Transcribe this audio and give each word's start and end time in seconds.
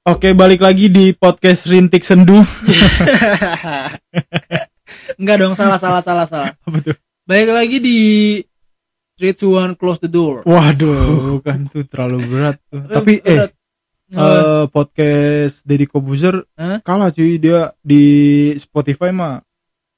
Oke, 0.00 0.32
balik 0.32 0.64
lagi 0.64 0.88
di 0.88 1.12
podcast 1.12 1.68
Rintik 1.68 2.00
Sendu. 2.00 2.40
Enggak 5.20 5.36
dong, 5.36 5.52
salah 5.52 5.76
salah 5.76 6.00
salah 6.00 6.24
salah. 6.24 6.56
Apa 6.64 6.78
tuh? 6.80 6.96
Balik 7.28 7.52
lagi 7.52 7.76
di 7.78 7.98
Three 9.12 9.36
to 9.36 9.60
One 9.60 9.76
Close 9.76 10.00
the 10.00 10.08
Door. 10.08 10.48
Waduh, 10.48 11.36
bukan 11.36 11.68
tuh 11.68 11.84
terlalu 11.84 12.18
berat 12.26 12.56
tuh. 12.72 12.80
Tapi 12.80 13.20
eh 13.20 13.36
Berat. 13.36 13.52
Eh, 14.10 14.64
podcast 14.74 15.62
Deddy 15.62 15.86
Kobuzer 15.86 16.42
Hah? 16.58 16.82
kalah 16.82 17.14
cuy 17.14 17.38
dia 17.38 17.70
di 17.78 18.02
Spotify 18.56 19.14
mah 19.14 19.38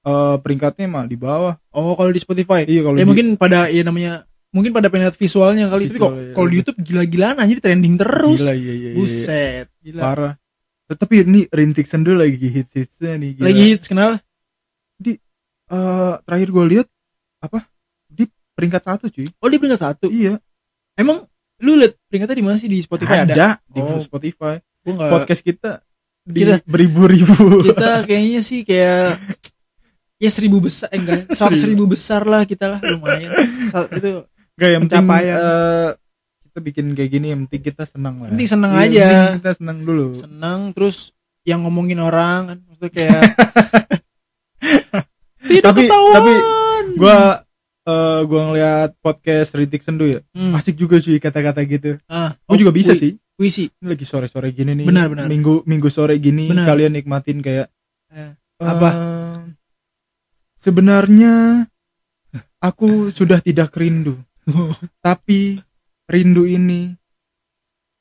eh, 0.02 0.36
peringkatnya 0.36 0.84
mah 0.84 1.06
di 1.06 1.14
bawah. 1.14 1.54
oh 1.72 1.94
kalau 1.94 2.10
di 2.10 2.18
Spotify. 2.18 2.66
Iya 2.66 2.84
kalau 2.84 2.98
ya 2.98 3.06
di- 3.06 3.08
mungkin 3.08 3.38
pada 3.38 3.70
ya 3.70 3.86
namanya 3.86 4.26
mungkin 4.52 4.70
pada 4.70 4.86
lihat 4.86 5.16
visualnya 5.16 5.66
kali 5.66 5.88
tapi 5.88 5.96
kok 5.96 6.12
Visualnya, 6.12 6.28
ya. 6.28 6.34
kalau 6.36 6.46
di 6.46 6.56
YouTube 6.60 6.78
gila-gilaan 6.78 7.36
aja 7.40 7.52
di 7.52 7.62
trending 7.62 7.94
terus. 7.96 8.38
Gila, 8.38 8.52
iya, 8.52 8.72
iya, 8.72 8.88
iya. 8.88 8.90
Buset, 8.94 9.66
gila. 9.80 10.00
Parah. 10.00 10.34
Tapi 10.86 11.14
ini 11.24 11.40
Rintik 11.48 11.88
Sendu 11.88 12.12
lagi 12.12 12.36
hits-hitsnya 12.36 13.16
nih. 13.16 13.30
Gila. 13.34 13.44
Lagi 13.48 13.62
hits 13.66 13.86
kenapa? 13.88 14.20
Eh, 15.72 16.14
terakhir 16.28 16.48
gue 16.52 16.64
lihat 16.68 16.86
apa 17.40 17.64
di 18.04 18.28
peringkat 18.52 18.82
satu 18.84 19.04
cuy. 19.08 19.24
Oh, 19.40 19.48
di 19.48 19.56
peringkat 19.56 19.80
satu. 19.80 20.12
Iya. 20.12 20.36
Emang 20.92 21.24
lu 21.64 21.80
lihat 21.80 21.96
peringkatnya 22.12 22.36
di 22.36 22.44
mana 22.44 22.56
sih 22.60 22.68
di 22.68 22.76
Spotify 22.84 23.24
ada? 23.24 23.56
di 23.64 23.80
Oh. 23.80 23.96
Spotify. 23.96 24.60
Gua 24.84 24.92
nggak- 24.92 25.12
Podcast 25.16 25.40
kita 25.40 25.80
di 26.22 26.44
Kita- 26.44 26.60
beribu-ribu. 26.68 27.64
kita 27.64 28.04
kayaknya 28.04 28.44
sih 28.44 28.68
kayak 28.68 29.16
ya 30.22 30.30
seribu 30.30 30.60
besar 30.60 30.86
eh, 30.92 31.00
enggak 31.00 31.20
seratus 31.34 31.62
ribu 31.66 31.84
besar 31.88 32.22
lah 32.22 32.46
kita 32.46 32.70
lah 32.70 32.78
lumayan 32.78 33.34
itu 33.90 34.22
Gak 34.62 34.70
yang 34.70 34.82
penting 34.84 35.02
pencapaian. 35.02 35.34
eh, 35.34 35.88
kita 36.44 36.58
bikin 36.60 36.86
kayak 36.92 37.10
gini 37.10 37.26
yang 37.28 37.40
penting 37.44 37.62
kita 37.66 37.82
senang 37.84 38.14
lah. 38.16 38.30
Penting 38.30 38.46
senang 38.46 38.70
Iya, 38.72 38.80
aja. 38.80 39.02
penting 39.02 39.36
kita 39.40 39.52
senang 39.56 39.78
dulu. 39.82 40.06
senang 40.14 40.60
terus 40.70 41.10
yang 41.42 41.60
ngomongin 41.62 41.98
orang 41.98 42.40
kan 42.46 42.58
maksudnya 42.62 42.92
kayak 42.92 43.22
tidak 45.42 45.62
Tapi- 45.64 45.82
ketahuan 45.84 46.14
tapi 46.14 46.34
Gua 46.92 47.18
eh 47.82 48.20
gua 48.22 48.40
ngeliat 48.46 48.90
podcast 48.96 49.50
Ritik 49.52 49.80
Sendu 49.80 50.06
ya. 50.06 50.20
Hmm. 50.30 50.52
Asik 50.52 50.76
juga 50.76 50.98
sih 50.98 51.18
kata-kata 51.18 51.64
gitu. 51.64 51.98
ah, 52.06 52.30
Gua 52.44 52.54
juga 52.56 52.70
bisa 52.70 52.92
sih. 52.92 53.18
puisi 53.32 53.66
Ini 53.72 53.86
lagi 53.88 54.04
sore-sore 54.04 54.52
gini 54.52 54.76
nih. 54.76 54.86
Benar, 54.86 55.08
benar. 55.08 55.26
Minggu 55.26 55.64
minggu 55.64 55.88
sore 55.88 56.14
gini 56.16 56.46
Benar. 56.46 56.62
kalian 56.64 56.92
nikmatin 56.92 57.40
kayak 57.40 57.66
Eh, 58.08 58.28
eh, 58.28 58.32
apa? 58.60 58.90
Sebenarnya 60.54 61.66
aku 62.60 63.08
sudah 63.08 63.40
tidak 63.40 63.72
rindu. 63.72 64.14
tapi 65.04 65.62
rindu 66.06 66.44
ini 66.44 66.94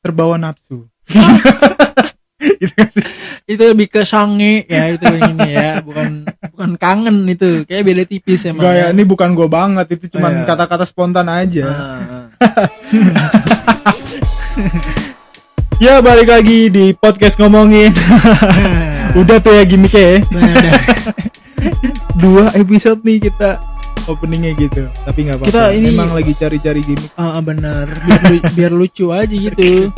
terbawa 0.01 0.35
nafsu. 0.35 0.89
gitu 2.41 2.73
sih. 2.93 3.05
itu 3.45 3.61
lebih 3.61 3.85
ke 3.85 4.01
sange 4.01 4.65
ya 4.65 4.89
itu 4.89 5.05
ini 5.05 5.49
ya 5.53 5.77
bukan 5.81 6.25
bukan 6.25 6.71
kangen 6.77 7.25
itu 7.29 7.65
kayak 7.65 7.85
beda 7.85 8.03
tipis 8.05 8.45
emang 8.49 8.65
Gak 8.65 8.73
ya, 8.73 8.85
ya. 8.89 8.93
ini 8.93 9.03
bukan 9.05 9.33
gua 9.33 9.45
banget, 9.45 9.97
itu 9.97 10.17
cuman 10.17 10.41
Iya. 10.41 10.45
kata-kata 10.49 10.85
spontan 10.85 11.29
aja. 11.29 11.65
Ah, 11.69 12.25
Ya 15.81 15.97
balik 15.97 16.29
lagi 16.29 16.69
di 16.69 16.93
podcast 16.93 17.41
ngomongin. 17.41 17.89
ah. 17.97 19.17
Udah 19.17 19.41
tuh 19.41 19.49
ya 19.51 19.65
gimmicknya 19.65 20.01
ya. 20.01 20.17
Nah. 20.29 20.53
Dua 22.13 22.53
episode 22.53 23.01
nih 23.01 23.17
kita 23.25 23.57
openingnya 24.11 24.51
gitu. 24.53 24.83
Tapi 25.01 25.19
nggak 25.23 25.37
apa-apa. 25.37 25.49
Kita 25.49 25.63
ini- 25.71 25.91
Emang 25.91 26.11
lagi 26.11 26.33
cari-cari 26.33 26.81
gimmick. 26.81 27.11
Ah, 27.13 27.39
benar 27.39 27.87
biar 27.97 28.21
lu- 28.27 28.43
biar 28.57 28.71
lucu 28.71 29.05
aja 29.09 29.27
gitu 29.27 29.89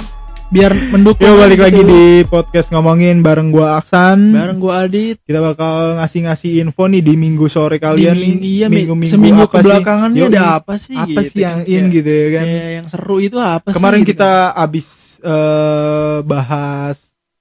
biar 0.46 0.70
mendukung 0.70 1.26
Ya 1.26 1.34
balik 1.34 1.58
gitu. 1.58 1.66
lagi 1.66 1.82
di 1.84 2.04
podcast 2.24 2.70
ngomongin 2.70 3.20
bareng 3.20 3.50
gua 3.50 3.82
Aksan. 3.82 4.38
bareng 4.38 4.62
gua 4.62 4.86
Adit 4.86 5.18
Kita 5.20 5.42
bakal 5.42 5.98
ngasih-ngasih 5.98 6.62
info 6.62 6.86
nih 6.86 7.02
di 7.02 7.18
minggu 7.18 7.50
sore 7.50 7.82
kalian 7.82 8.14
Di 8.14 8.22
nih. 8.22 8.34
iya, 8.38 8.66
mi- 8.68 8.86
minggu-minggu 8.86 9.10
seminggu 9.10 9.42
apa 9.42 9.50
sih? 9.50 9.54
kebelakangan 9.58 10.10
ini 10.10 10.20
Yoi. 10.20 10.30
ada 10.30 10.44
apa 10.54 10.74
sih 10.78 10.94
Apa 10.94 11.10
gitu 11.10 11.26
sih 11.26 11.42
yang 11.42 11.58
kan, 11.58 11.74
in 11.74 11.84
gitu 11.90 12.12
ya 12.12 12.28
kan? 12.30 12.46
kayak 12.46 12.70
yang 12.72 12.88
seru 12.88 13.18
itu 13.18 13.38
apa 13.40 13.68
sih 13.68 13.76
Kemarin 13.76 14.00
gitu 14.00 14.10
kita 14.14 14.32
abis 14.54 14.88
eh, 15.26 16.18
bahas 16.22 16.98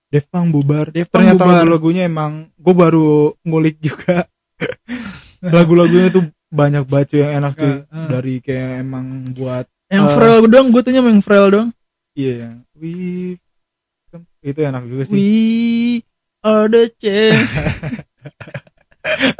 Devang 0.08 0.47
bubar. 0.48 0.86
Devang 0.88 1.12
Ternyata 1.14 1.42
bubar. 1.42 1.56
lagu-lagunya 1.58 2.02
emang 2.04 2.32
gue 2.54 2.74
baru 2.74 3.12
ngulik 3.42 3.76
juga. 3.78 4.24
Lagu-lagunya 5.42 6.08
tuh 6.08 6.28
banyak 6.52 6.84
cuy 6.84 7.18
yang 7.18 7.32
enak 7.40 7.52
sih. 7.56 7.72
Ah, 7.88 7.96
ah. 7.96 8.08
Dari 8.12 8.44
kayak 8.44 8.84
emang 8.84 9.24
buat 9.32 9.64
yang 9.88 10.04
Eh. 10.08 10.12
Frel 10.12 10.44
doang 10.48 10.68
gue 10.72 10.80
tuh 10.80 10.92
yang 10.92 11.20
Frel 11.20 11.48
doang 11.48 11.70
iya 12.12 12.48
yang 12.48 12.54
we 12.76 13.36
itu 14.44 14.60
enak 14.60 14.84
juga 14.84 15.02
sih. 15.08 15.12
we 15.16 15.30
are 16.44 16.68
the 16.68 16.92
champ 17.00 17.48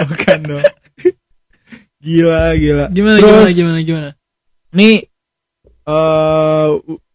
Bukan 0.09 0.39
dong. 0.43 0.65
Gila 2.03 2.59
gila. 2.59 2.87
gimana 2.91 3.17
Terus, 3.23 3.31
gimana 3.31 3.51
gimana 3.55 3.79
gimana 3.81 4.09
Nih 4.75 5.07
eh 5.87 6.69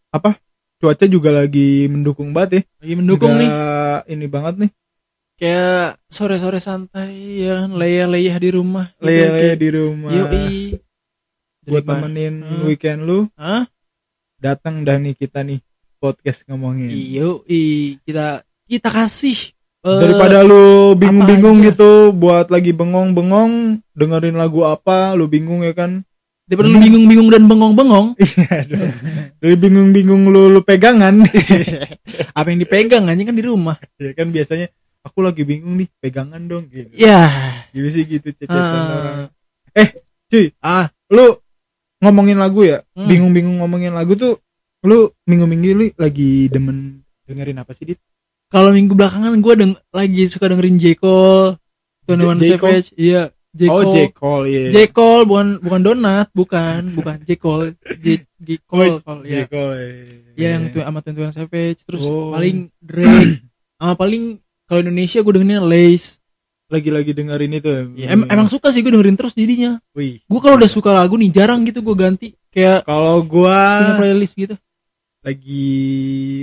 apa? 0.08 0.30
Cuaca 0.78 1.04
juga 1.10 1.34
lagi 1.34 1.90
mendukung 1.90 2.30
banget 2.30 2.50
ya. 2.50 2.62
lagi 2.86 2.94
mendukung 2.94 3.34
nih 3.34 3.50
ini 4.08 4.26
banget 4.30 4.54
nih. 4.62 4.70
Kayak 5.38 6.02
sore-sore 6.10 6.58
santai 6.58 7.38
ya 7.38 7.64
kan? 7.64 7.70
Leyah-leyah 7.72 8.36
di 8.36 8.50
rumah. 8.50 8.90
Kayak- 8.98 9.56
di 9.56 9.68
rumah. 9.70 10.10
yoi. 10.10 10.78
Buat 11.62 11.84
nemenin 11.84 12.34
Hmm. 12.40 12.64
weekend 12.64 13.04
lu 13.04 13.28
Hah? 13.36 13.68
datang 14.40 14.82
dan 14.82 15.04
nih 15.04 15.14
kita 15.14 15.44
nih 15.44 15.60
podcast 15.98 16.42
ngomongin. 16.48 16.88
Yoi, 16.88 17.98
kita 18.02 18.40
kita 18.64 18.88
kasih 18.88 19.52
eh, 19.78 20.00
daripada 20.00 20.40
lu 20.42 20.96
bingung-bingung 20.96 21.60
gitu 21.62 22.10
buat 22.10 22.48
lagi 22.48 22.72
bengong-bengong 22.72 23.78
dengerin 23.92 24.36
lagu 24.36 24.64
apa 24.64 25.12
lu 25.12 25.28
bingung 25.28 25.60
ya 25.60 25.70
kan? 25.70 26.02
Daripada 26.48 26.72
lu 26.72 26.80
bingung-bingung 26.80 27.28
dan 27.28 27.44
bengong-bengong. 27.44 28.16
Iya 28.24 28.64
dong. 28.64 28.92
Dari 29.36 29.54
bingung-bingung 29.54 30.32
lu 30.32 30.48
lu 30.48 30.64
pegangan. 30.64 31.20
Apa 32.38 32.48
yang 32.48 32.58
dipegang 32.58 33.04
aja 33.04 33.20
kan 33.20 33.36
di 33.36 33.44
rumah. 33.44 33.76
Ya 34.00 34.16
kan 34.16 34.32
biasanya 34.32 34.72
aku 35.08 35.24
lagi 35.24 35.42
bingung 35.42 35.80
nih 35.80 35.88
pegangan 35.98 36.44
dong 36.44 36.68
gitu. 36.68 36.92
Ya 36.92 37.26
gitu 37.72 37.88
sih 37.88 38.04
gitu 38.04 38.28
cecetan 38.36 38.60
Ah. 38.60 38.94
orang. 38.94 39.18
Eh 39.72 39.88
cuy 40.28 40.52
ah. 40.60 40.86
lu 41.08 41.40
ngomongin 41.98 42.36
lagu 42.36 42.62
ya? 42.62 42.84
Hmm. 42.92 43.08
bingung-bingung 43.08 43.58
ngomongin 43.58 43.96
lagu 43.96 44.14
tuh 44.14 44.38
lu 44.84 45.10
minggu-minggu 45.24 45.68
lu 45.74 45.84
lagi 45.96 46.46
demen 46.46 47.02
dengerin 47.26 47.58
apa 47.58 47.72
sih 47.72 47.88
dit? 47.88 47.98
Kalau 48.48 48.72
minggu 48.72 48.96
belakangan 48.96 49.34
gue 49.40 49.54
deng 49.56 49.72
lagi 49.90 50.28
suka 50.28 50.48
dengerin 50.48 50.78
J 50.78 50.96
Cole 50.96 51.58
Twenty 52.08 52.24
One? 52.24 52.40
Savage. 52.40 52.96
Iya 52.96 53.28
J 53.52 53.60
oh 53.68 53.84
Cole 53.84 53.92
J 53.92 53.96
Cole 54.14 54.44
iya. 54.48 54.68
J 54.70 54.76
Cole 54.88 55.24
bukan 55.24 55.48
bukan 55.60 55.80
donat 55.82 56.26
bukan 56.32 56.80
bukan 56.94 57.16
J 57.24 57.30
Cole 57.36 57.76
J, 58.00 58.06
J 58.40 58.48
Cole 58.64 59.00
Cole, 59.00 59.24
J 59.24 59.32
ya 59.34 59.44
Cole 59.48 59.84
ya 60.36 60.48
yang 60.56 60.68
tuh 60.70 60.80
sama 60.84 61.00
Twenty 61.00 61.20
One 61.20 61.34
Savage 61.34 61.80
terus 61.84 62.04
Oh. 62.06 62.30
paling 62.32 62.68
Drake. 62.78 63.44
Sama 63.76 63.94
paling 63.94 64.22
kalau 64.68 64.84
Indonesia 64.84 65.18
gue 65.18 65.32
dengerinnya 65.32 65.64
Lace. 65.64 66.20
Lagi-lagi 66.68 67.16
dengerin 67.16 67.52
itu. 67.56 67.68
Ya, 67.96 68.12
em- 68.12 68.28
emang 68.28 68.44
suka 68.46 68.68
sih 68.68 68.84
gue 68.84 68.92
dengerin 68.92 69.16
terus 69.16 69.32
jadinya. 69.32 69.80
Wih. 69.96 70.20
Gue 70.28 70.40
kalau 70.44 70.60
udah 70.60 70.68
suka 70.68 70.92
lagu 70.92 71.16
nih 71.16 71.32
jarang 71.32 71.64
gitu 71.64 71.80
gue 71.80 71.96
ganti. 71.96 72.28
Kayak 72.52 72.84
kalau 72.84 73.24
punya 73.24 73.32
gua 73.32 73.96
playlist 73.96 74.36
gitu. 74.36 74.54
lagi 75.18 75.68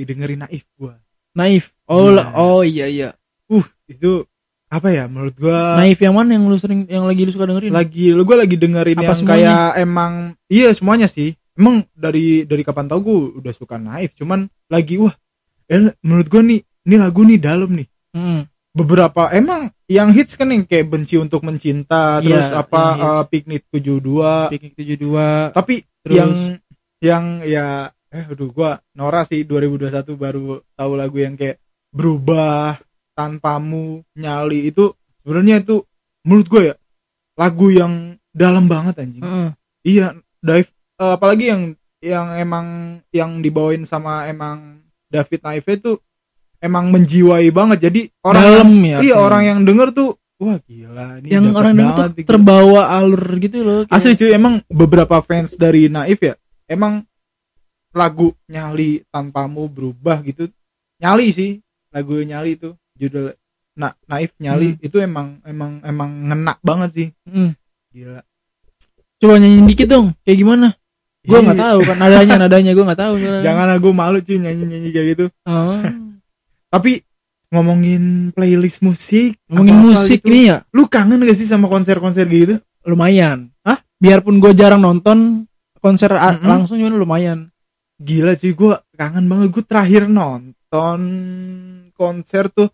dengerin 0.04 0.46
naif 0.46 0.66
gua. 0.76 0.98
Naif. 1.34 1.74
Oh 1.86 2.12
Nah. 2.12 2.34
oh 2.36 2.62
iya 2.62 2.86
iya. 2.86 3.10
Uh 3.46 3.64
itu 3.86 4.26
apa 4.68 4.90
ya 4.90 5.06
menurut 5.06 5.34
gua? 5.38 5.78
Naif 5.78 6.02
yang 6.02 6.14
mana 6.14 6.36
yang 6.36 6.46
lu 6.46 6.58
sering 6.58 6.86
yang 6.86 7.06
lagi 7.06 7.26
lu 7.26 7.32
suka 7.34 7.46
dengerin? 7.46 7.72
Lagi 7.74 8.12
lu 8.12 8.22
gua 8.26 8.44
lagi 8.44 8.58
dengerin 8.58 8.98
Apa 8.98 9.04
yang 9.04 9.16
semuanya? 9.18 9.34
kayak 9.54 9.70
emang 9.82 10.14
iya 10.50 10.70
semuanya 10.74 11.08
sih. 11.08 11.34
Emang 11.56 11.88
dari 11.96 12.44
dari 12.44 12.62
kapan 12.62 12.86
tau 12.86 13.00
gua 13.00 13.32
udah 13.40 13.54
suka 13.56 13.80
naif 13.80 14.12
cuman 14.14 14.46
lagi 14.68 15.00
wah 15.00 15.16
eh, 15.66 15.96
menurut 16.04 16.28
gua 16.28 16.42
nih 16.44 16.60
ini 16.86 16.96
lagu 17.00 17.22
nih 17.24 17.40
dalam 17.40 17.72
nih 17.74 17.88
Hmm. 18.16 18.48
beberapa 18.72 19.28
emang 19.30 19.76
yang 19.88 20.12
hits 20.12 20.36
kan 20.36 20.48
yang 20.48 20.64
kayak 20.64 20.88
benci 20.88 21.16
untuk 21.16 21.44
mencinta 21.44 22.20
Iya, 22.20 22.40
terus 22.40 22.50
apa 22.56 22.80
yang 22.80 22.96
hits. 22.96 23.12
eh, 23.12 23.24
piknik 23.28 23.64
72 23.68 24.52
piknik 24.52 24.74
72 24.74 25.52
tapi 25.52 25.76
Terus? 26.00 26.16
yang 26.16 26.32
yang 27.00 27.24
ya 27.44 27.68
eh 28.10 28.24
aduh 28.24 28.48
gua 28.50 28.80
Nora 28.92 29.24
sih 29.24 29.44
2021 29.44 30.16
baru 30.16 30.44
tahu 30.74 30.92
lagu 30.96 31.18
yang 31.20 31.36
kayak 31.36 31.60
berubah 31.92 32.80
tanpamu 33.16 34.04
nyali 34.14 34.68
itu 34.70 34.92
sebenarnya 35.24 35.60
itu 35.60 35.84
menurut 36.24 36.48
gue 36.48 36.62
ya 36.72 36.76
lagu 37.36 37.68
yang 37.68 37.94
dalam 38.32 38.68
banget 38.68 39.00
anjing 39.00 39.24
iya 39.82 40.16
dive 40.40 40.68
eh, 40.72 41.12
apalagi 41.12 41.46
yang 41.52 41.62
yang 42.00 42.28
emang 42.36 42.68
yang 43.10 43.40
dibawain 43.40 43.84
sama 43.84 44.28
emang 44.28 44.84
David 45.08 45.42
Naive 45.42 45.72
itu 45.74 45.92
emang 46.66 46.90
menjiwai 46.90 47.46
banget 47.50 47.78
jadi 47.84 48.02
orang 48.22 48.42
dalam 48.42 48.70
yang- 48.74 48.84
ya 48.84 48.98
iya 49.04 49.16
orang 49.18 49.44
yang 49.44 49.60
denger 49.62 49.90
tuh 49.92 50.10
wah 50.36 50.58
gila 50.60 51.22
ini 51.22 51.28
yang 51.30 51.46
orang 51.52 51.74
denger 51.74 51.94
tuh 51.96 52.08
gitu. 52.16 52.28
terbawa 52.28 52.82
alur 52.92 53.24
gitu 53.38 53.58
loh 53.62 53.80
kayak- 53.84 53.96
Asli 53.96 54.14
cuy 54.16 54.32
emang 54.32 54.54
beberapa 54.68 55.22
fans 55.22 55.54
dari 55.54 55.88
Naif 55.88 56.20
ya 56.20 56.34
emang 56.66 57.06
lagu 57.92 58.34
nyali 58.46 59.06
tanpamu 59.08 59.68
berubah 59.68 60.20
gitu 60.22 60.50
nyali 60.98 61.30
sih 61.30 61.62
lagu 61.90 62.20
nyali 62.20 62.56
itu 62.56 62.76
judul 62.94 63.32
na 63.74 63.92
naif 64.06 64.32
nyali 64.38 64.74
Hmm. 64.74 64.82
itu 64.82 64.98
emang 64.98 65.28
emang 65.44 65.80
emang 65.82 66.10
ngena 66.26 66.54
banget 66.60 66.90
sih 66.92 67.08
Hmm. 67.24 67.54
gila 67.90 68.24
Coba 69.16 69.40
nyanyiin 69.40 69.64
dikit 69.66 69.88
dong, 69.88 70.12
kayak 70.22 70.38
gimana? 70.38 70.68
Gue 71.24 71.40
nggak 71.40 71.56
Ih, 71.56 71.64
tahu 71.64 71.80
kan 71.82 71.96
nadanya 71.98 72.36
nadanya 72.38 72.72
gue 72.72 72.84
nggak 72.84 73.00
tahu. 73.00 73.14
jangan 73.42 73.68
aku 73.72 73.90
malu 73.90 74.20
cuy 74.20 74.38
nyanyi 74.38 74.64
nyanyi 74.68 74.90
kayak 74.92 75.08
gitu 75.16 75.26
Oh. 75.48 75.80
Tapi 76.76 77.00
ngomongin 77.48 78.04
playlist 78.30 78.82
musik 78.82 79.40
Ngomongin 79.48 79.78
musik 79.82 80.20
gitu, 80.20 80.28
nih 80.28 80.44
ya, 80.46 80.58
lu 80.70 80.86
kangen 80.86 81.22
gak 81.22 81.34
sih 81.34 81.46
sama 81.46 81.66
konser-konser 81.66 82.26
gitu 82.26 82.60
lumayan. 82.84 83.50
Hah? 83.62 83.80
Biarpun 83.96 84.38
gue 84.38 84.52
jarang 84.52 84.78
nonton 84.78 85.48
konser 85.78 86.12
a- 86.12 86.34
Mm-mm. 86.34 86.44
langsung 86.44 86.76
cuman 86.76 86.94
lumayan. 86.94 87.40
gila 87.96 88.36
cuy 88.36 88.52
gue 88.52 88.74
kangen 88.94 89.24
banget 89.24 89.48
gue 89.50 89.64
terakhir 89.64 90.04
nonton 90.06 91.00
konser 91.92 92.50
tuh 92.50 92.68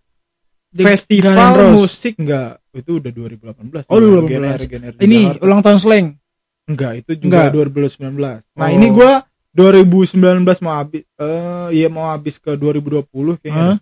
N' 0.71 0.81
festival 0.81 1.75
musik 1.75 2.17
enggak 2.17 2.57
itu 2.71 2.97
udah 2.97 3.11
2018 3.11 3.85
Oh, 3.85 3.99
2018. 3.99 4.25
GNR, 4.25 4.59
GNR 4.65 4.93
di 4.95 5.01
Ini 5.03 5.19
Jakarta. 5.29 5.43
ulang 5.43 5.61
tahun 5.61 5.77
slang. 5.77 6.07
enggak 6.63 6.91
itu 6.97 7.11
juga 7.19 7.51
Enggak. 7.51 7.51
2019 7.53 8.17
nah 8.51 8.65
Oh. 8.65 8.71
ini 8.71 8.87
gua 8.89 9.11
2019 9.51 10.41
mau 10.59 10.73
habis 10.73 11.03
eh 11.05 11.67
iya 11.71 11.85
mau 11.85 12.07
habis 12.07 12.35
ke 12.35 12.51
2020 12.51 13.05
kayaknya 13.37 13.61
Hah? 13.67 13.77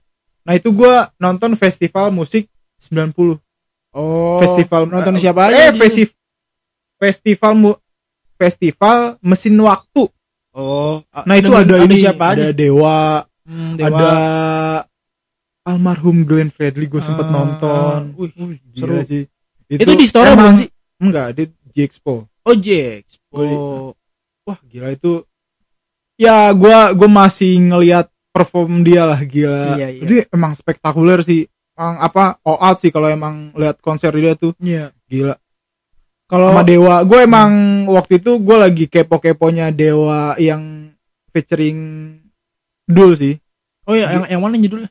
Nah 0.50 0.58
itu 0.58 0.70
gua 0.70 1.14
nonton 1.16 1.54
festival 1.54 2.10
musik 2.10 2.50
90 2.82 3.38
Oh. 3.90 4.38
festival 4.40 4.86
nonton 4.86 5.14
eh, 5.14 5.22
siapa 5.22 5.42
aja? 5.46 5.54
eh 5.60 5.72
festival 5.72 6.18
festival 6.98 7.52
mu 7.54 7.72
festival 8.36 8.98
mesin 9.20 9.54
waktu 9.60 10.10
Oh. 10.52 11.06
nah 11.24 11.36
itu 11.36 11.50
ada, 11.50 11.78
ada 11.78 11.86
ini 11.86 11.96
siapa 11.96 12.34
ada 12.34 12.50
aja? 12.50 12.58
dewa, 12.58 13.22
Hmm, 13.46 13.74
Dewa. 13.74 13.88
ada 13.88 14.10
almarhum 15.64 16.22
Glenn 16.24 16.50
Fredly 16.50 16.86
gue 16.86 16.98
sempet 17.00 17.26
Ah, 17.26 17.32
nonton 17.32 18.00
wih, 18.16 18.34
Gila 18.68 18.78
seru. 18.80 18.96
sih 19.06 19.24
Itu, 19.68 19.92
di 19.92 20.06
store 20.06 20.28
emang- 20.28 20.58
bukan 20.58 20.60
sih? 20.60 20.70
enggak 21.00 21.28
di 21.32 21.44
G-Expo 21.70 22.26
Oh, 22.42 22.56
Jax. 22.56 23.22
Gua- 23.28 23.46
Oh. 23.46 23.90
wah 24.44 24.58
gila 24.64 24.90
itu 24.90 25.22
ya 26.16 26.50
gua 26.52 26.90
gua 26.92 27.06
masih 27.08 27.62
ngelihat 27.64 28.10
perform 28.30 28.82
dia 28.82 29.04
lah 29.04 29.20
gila 29.20 29.76
Iya, 29.76 29.88
iya. 29.90 30.02
jadi 30.02 30.16
emang 30.30 30.54
spektakuler 30.54 31.20
sih 31.20 31.46
emang 31.74 31.96
apa 31.98 32.24
all 32.42 32.60
out 32.60 32.78
sih 32.78 32.90
kalau 32.90 33.08
emang 33.08 33.52
lihat 33.54 33.80
konser 33.80 34.12
dia 34.12 34.34
tuh 34.34 34.54
Iya. 34.58 34.94
gila 35.06 35.36
Kalau 36.26 36.52
sama 36.52 36.62
Dewa 36.62 37.02
gue 37.02 37.20
emang 37.20 37.52
waktu 37.88 38.18
itu 38.18 38.38
gue 38.38 38.54
lagi 38.56 38.86
kepo-keponya 38.86 39.70
Dewa 39.70 40.38
yang 40.38 40.94
featuring 41.30 41.80
Dul 42.84 43.14
sih 43.14 43.36
Oh 43.86 43.94
ya, 43.94 44.06
yang 44.12 44.30
yang 44.30 44.38
mana 44.40 44.56
judulnya? 44.56 44.90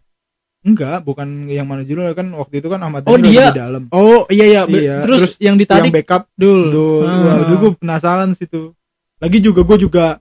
enggak 0.58 1.06
bukan 1.06 1.46
yang 1.46 1.64
mana 1.64 1.80
judulnya 1.80 2.12
kan 2.12 2.34
waktu 2.34 2.58
itu 2.58 2.66
kan 2.66 2.82
Ahmad 2.82 3.06
Oh, 3.06 3.14
dia. 3.14 3.48
di 3.48 3.56
dalam 3.56 3.86
Oh, 3.88 4.26
iya 4.26 4.44
iya. 4.44 4.62
Iya, 4.66 4.96
Terus, 5.00 5.20
terus 5.22 5.32
yang 5.38 5.54
yang 5.54 5.56
ditarik 5.56 5.90
backup 5.94 6.26
Dul. 6.34 6.62
Dul 6.68 7.06
Ah. 7.06 7.38
Wah, 7.38 7.54
gue 7.54 7.70
penasaran 7.78 8.34
sih 8.34 8.44
tuh 8.44 8.74
lagi 9.18 9.38
juga 9.38 9.62
gue 9.62 9.78
juga 9.80 10.18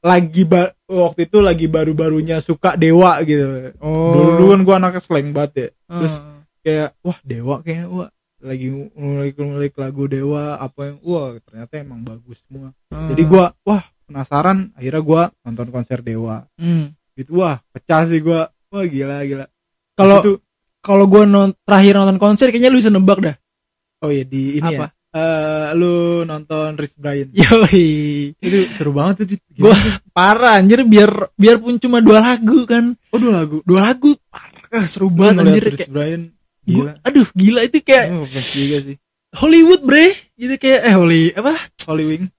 lagi 0.00 0.42
ba- 0.42 0.72
waktu 0.82 1.20
itu 1.24 1.38
lagi 1.38 1.66
baru-barunya 1.66 2.38
suka 2.38 2.72
Dewa 2.74 3.20
gitu 3.20 3.74
Oh. 3.78 4.12
dulu 4.12 4.30
dulu 4.34 4.44
kan 4.48 4.60
gue 4.62 4.74
anaknya 4.76 5.00
slang 5.00 5.30
banget 5.30 5.52
ya 5.52 5.68
Ah. 5.86 5.98
terus 5.98 6.14
kayak 6.60 6.88
wah 7.00 7.18
Dewa 7.22 7.54
kayaknya 7.60 7.86
wah 7.86 8.08
lagi 8.40 8.66
ngulik-ngulik 8.90 9.74
lagu 9.74 10.04
Dewa 10.06 10.56
apa 10.56 10.80
yang 10.86 10.96
wah 11.02 11.36
ternyata 11.38 11.72
emang 11.76 12.00
bagus 12.00 12.40
semua 12.42 12.72
Ah. 12.88 13.08
jadi 13.08 13.22
gua 13.22 13.52
wah 13.62 13.84
penasaran 14.04 14.72
akhirnya 14.74 15.02
gua 15.02 15.22
nonton 15.40 15.68
konser 15.68 16.00
Dewa 16.00 16.48
Hmm. 16.56 16.96
gitu 17.12 17.36
wah 17.36 17.60
pecah 17.68 18.04
sih 18.04 18.18
gua 18.18 18.48
wah 18.68 18.84
gila 18.84 19.20
gila 19.22 19.44
Kalau 19.92 20.40
kalau 20.80 21.04
gue 21.04 21.22
non 21.22 21.52
terakhir 21.60 21.92
nonton 21.94 22.16
konser 22.16 22.48
kayaknya 22.48 22.72
lu 22.72 22.80
bisa 22.80 22.88
nebak 22.88 23.20
dah. 23.20 23.36
oh 24.00 24.08
ya 24.08 24.24
di 24.24 24.56
ini 24.56 24.64
Apa? 24.74 24.88
ya 24.88 24.88
eh, 25.14 25.68
lu 25.74 26.22
nonton 26.22 26.78
Rich 26.78 26.96
Brian? 26.98 27.28
Yoi. 27.38 27.88
itu 28.38 28.58
seru 28.74 28.94
banget 28.94 29.24
tuh 29.24 29.26
Dit. 29.34 29.40
Gua-? 29.58 29.76
Parah 30.14 30.58
anjir 30.58 30.82
biar 30.86 31.34
biarpun 31.34 31.78
cuma 31.82 31.98
dua 32.02 32.22
lagu 32.22 32.66
kan. 32.66 32.94
oh 33.10 33.18
dua 33.18 33.32
lagu? 33.42 33.58
Dua 33.66 33.80
lagu? 33.90 34.14
Parah 34.30 34.86
seru 34.86 35.10
Lu 35.10 35.16
banget 35.18 35.42
ngeliat 35.42 35.50
anjir 35.50 35.64
Rich 35.66 35.78
kayak 35.78 35.90
Brian? 35.90 36.22
gua, 36.70 36.76
gila. 36.86 36.92
aduh 37.02 37.28
gila 37.34 37.60
itu 37.66 37.78
kayak 37.82 38.06
oh, 38.14 38.26
juga 38.28 38.78
sih. 38.86 38.96
Hollywood 39.30 39.82
bre. 39.82 40.06
Gitu 40.34 40.54
kayak 40.58 40.80
eh 40.86 40.94
Holly 40.94 41.22
apa? 41.34 41.54
Holy 41.86 42.04
Wing. 42.06 42.24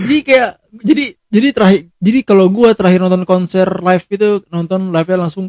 Jadi 0.00 0.18
kayak 0.26 0.58
jadi 0.82 1.04
jadi 1.30 1.48
terakhir 1.54 1.80
jadi 2.02 2.18
kalau 2.26 2.50
gua 2.50 2.74
terakhir 2.74 2.98
nonton 2.98 3.22
konser 3.22 3.68
live 3.78 4.06
itu 4.10 4.42
nonton 4.50 4.90
live 4.90 5.06
nya 5.06 5.18
langsung 5.22 5.46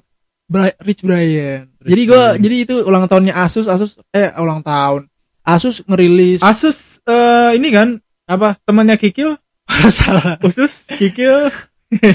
Bri- 0.51 0.75
Rich 0.83 1.01
Brian. 1.01 1.71
Rich 1.79 1.87
jadi 1.87 2.01
gua 2.03 2.23
Brian. 2.35 2.41
jadi 2.43 2.55
itu 2.59 2.75
ulang 2.83 3.07
tahunnya 3.07 3.33
Asus 3.33 3.65
Asus 3.65 3.95
eh 4.11 4.35
ulang 4.35 4.59
tahun. 4.59 5.07
Asus 5.41 5.79
ngerilis 5.87 6.43
Asus 6.43 6.99
eh, 7.01 7.55
ini 7.55 7.71
kan 7.71 7.97
apa 8.27 8.59
temannya 8.61 8.99
Kikil? 8.99 9.39
Salah. 9.87 10.35
Usus 10.43 10.83
Kikil. 10.91 11.47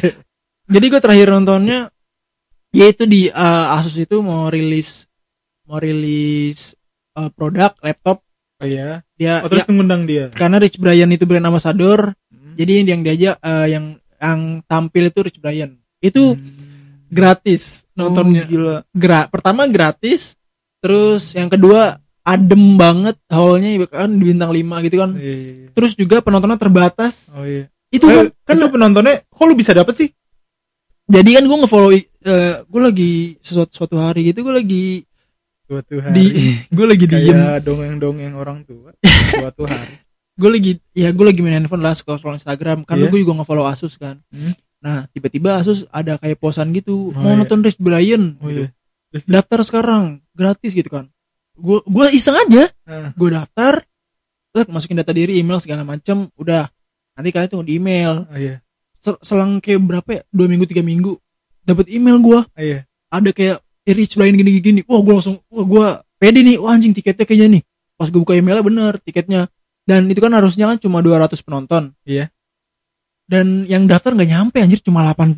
Jadi 0.66 0.86
gue 0.88 0.98
terakhir 0.98 1.30
nontonnya 1.30 1.88
yaitu 2.70 3.06
di 3.06 3.28
eh, 3.28 3.66
Asus 3.72 3.96
itu 3.96 4.20
mau 4.20 4.46
rilis 4.46 5.08
mau 5.64 5.80
rilis 5.80 6.76
eh, 7.14 7.30
produk 7.32 7.72
laptop. 7.80 8.20
Oh 8.56 8.66
iya. 8.66 9.00
Dia 9.16 9.40
oh, 9.44 9.48
terus 9.48 9.64
ya, 9.64 9.72
ngundang 9.72 10.04
dia? 10.04 10.28
karena 10.28 10.56
Rich 10.56 10.76
Brian 10.76 11.08
itu 11.08 11.24
brand 11.24 11.44
ambassador. 11.44 12.12
Hmm. 12.28 12.52
jadi 12.54 12.84
yang 12.84 13.00
diajak 13.00 13.36
eh, 13.40 13.66
yang 13.72 13.84
yang 14.16 14.40
tampil 14.64 15.08
itu 15.08 15.20
Rich 15.22 15.40
Brian. 15.40 15.76
Itu 15.98 16.36
Hmm. 16.36 16.65
Gratis 17.08 17.86
nontonnya 17.92 18.44
Oh, 18.44 18.48
gila. 18.48 18.76
Gra 18.90 19.20
pertama 19.26 19.66
gratis 19.66 20.34
terus 20.80 21.32
yang 21.32 21.48
kedua 21.48 21.98
adem 22.22 22.74
banget 22.74 23.14
hallnya 23.30 23.86
kan 23.86 24.10
di 24.10 24.34
bintang 24.34 24.50
5 24.50 24.86
gitu 24.86 24.96
kan. 24.98 25.10
Iya, 25.14 25.22
iya, 25.22 25.46
iya. 25.46 25.68
terus 25.70 25.94
juga 25.94 26.18
penontonnya 26.18 26.58
terbatas. 26.58 27.30
Oh 27.30 27.46
iya. 27.46 27.70
Itu 27.86 28.10
Eh, 28.10 28.34
kan 28.42 28.58
itu 28.58 28.66
penontonnya 28.66 29.22
kok 29.22 29.46
lu 29.46 29.54
bisa 29.54 29.70
dapet 29.70 29.94
sih? 29.94 30.10
Jadi 31.06 31.38
kan 31.38 31.46
gue 31.46 31.58
ngefollow 31.62 31.94
eh 31.94 32.02
gue 32.66 32.80
lagi 32.82 33.12
sesuatu 33.38 33.70
suatu 33.70 33.96
hari 34.02 34.34
gitu 34.34 34.42
gue 34.42 34.54
lagi 34.58 34.86
suatu 35.70 36.02
di 36.10 36.24
gue 36.76 36.86
lagi 36.86 37.06
diem. 37.06 37.62
Dongeng-dongeng 37.62 38.34
orang 38.34 38.66
tua 38.66 38.90
suatu 39.30 39.70
hari. 39.70 40.02
Gue 40.34 40.50
lagi 40.50 40.72
ya 40.92 41.14
gue 41.14 41.24
lagi 41.24 41.40
main 41.46 41.62
handphone 41.62 41.86
lah 41.86 41.94
scroll 41.94 42.18
scroll 42.18 42.34
Instagram. 42.34 42.82
Karena 42.82 43.06
Iya. 43.06 43.10
gue 43.14 43.20
juga 43.22 43.32
nge-follow 43.38 43.66
Asus 43.70 43.94
kan. 43.94 44.18
Hmm. 44.34 44.50
Nah 44.81 45.08
tiba-tiba 45.11 45.58
Asus 45.58 45.88
ada 45.90 46.20
kayak 46.20 46.38
posan 46.38 46.70
gitu. 46.76 47.11
Oh, 47.11 47.20
mau 47.20 47.32
iya. 47.32 47.40
nonton 47.43 47.64
Rich 47.64 47.81
Brian 47.81 48.37
oh 48.38 48.49
gitu. 48.49 48.68
iya. 48.68 49.23
Daftar 49.25 49.64
sekarang 49.64 50.21
gratis 50.37 50.76
gitu 50.76 50.87
kan. 50.92 51.09
Gue 51.56 51.80
gue 51.88 52.06
iseng 52.12 52.37
aja. 52.37 52.68
Ah, 52.85 53.11
gue 53.16 53.28
daftar 53.33 53.80
terus 54.52 54.66
masukin 54.73 54.97
data 55.00 55.12
diri 55.12 55.40
email 55.40 55.61
segala 55.61 55.85
macem 55.85 56.28
udah. 56.37 56.68
Nanti 57.16 57.28
kalian 57.33 57.49
tunggu 57.49 57.64
di 57.64 57.80
email. 57.80 58.28
Oh 58.28 58.37
iya. 58.37 58.61
Sel- 59.00 59.21
selang 59.25 59.61
kayak 59.64 59.80
berapa 59.80 60.09
ya? 60.11 60.23
Dua 60.28 60.47
minggu 60.49 60.68
tiga 60.68 60.85
minggu 60.85 61.16
dapat 61.66 61.90
email 61.90 62.21
gue 62.23 62.40
oh 62.45 62.62
iya. 62.62 62.87
Ada 63.11 63.30
kayak 63.35 63.59
eh, 63.62 63.95
Rich 63.97 64.14
Brian 64.21 64.37
gini 64.37 64.61
gini 64.62 64.80
wah 64.85 65.00
gue 65.00 65.14
langsung 65.16 65.40
wah 65.49 65.64
gue 65.64 65.87
pede 66.21 66.45
nih. 66.45 66.56
Wah 66.61 66.76
anjing 66.76 66.92
tiketnya 66.92 67.25
kayaknya 67.25 67.49
nih. 67.59 67.62
Pas 67.97 68.12
gue 68.12 68.21
buka 68.21 68.37
emailnya 68.37 68.62
bener 68.62 68.92
tiketnya. 69.00 69.49
Dan 69.87 70.11
itu 70.11 70.18
kan 70.18 70.35
harusnya 70.35 70.66
kan 70.68 70.76
cuma 70.83 71.00
200 71.00 71.40
penonton. 71.40 71.95
Iya. 72.04 72.28
Dan 73.26 73.66
yang 73.66 73.85
daftar 73.85 74.14
nggak 74.14 74.30
nyampe 74.30 74.56
anjir 74.59 74.80
cuma 74.80 75.02
80 75.04 75.35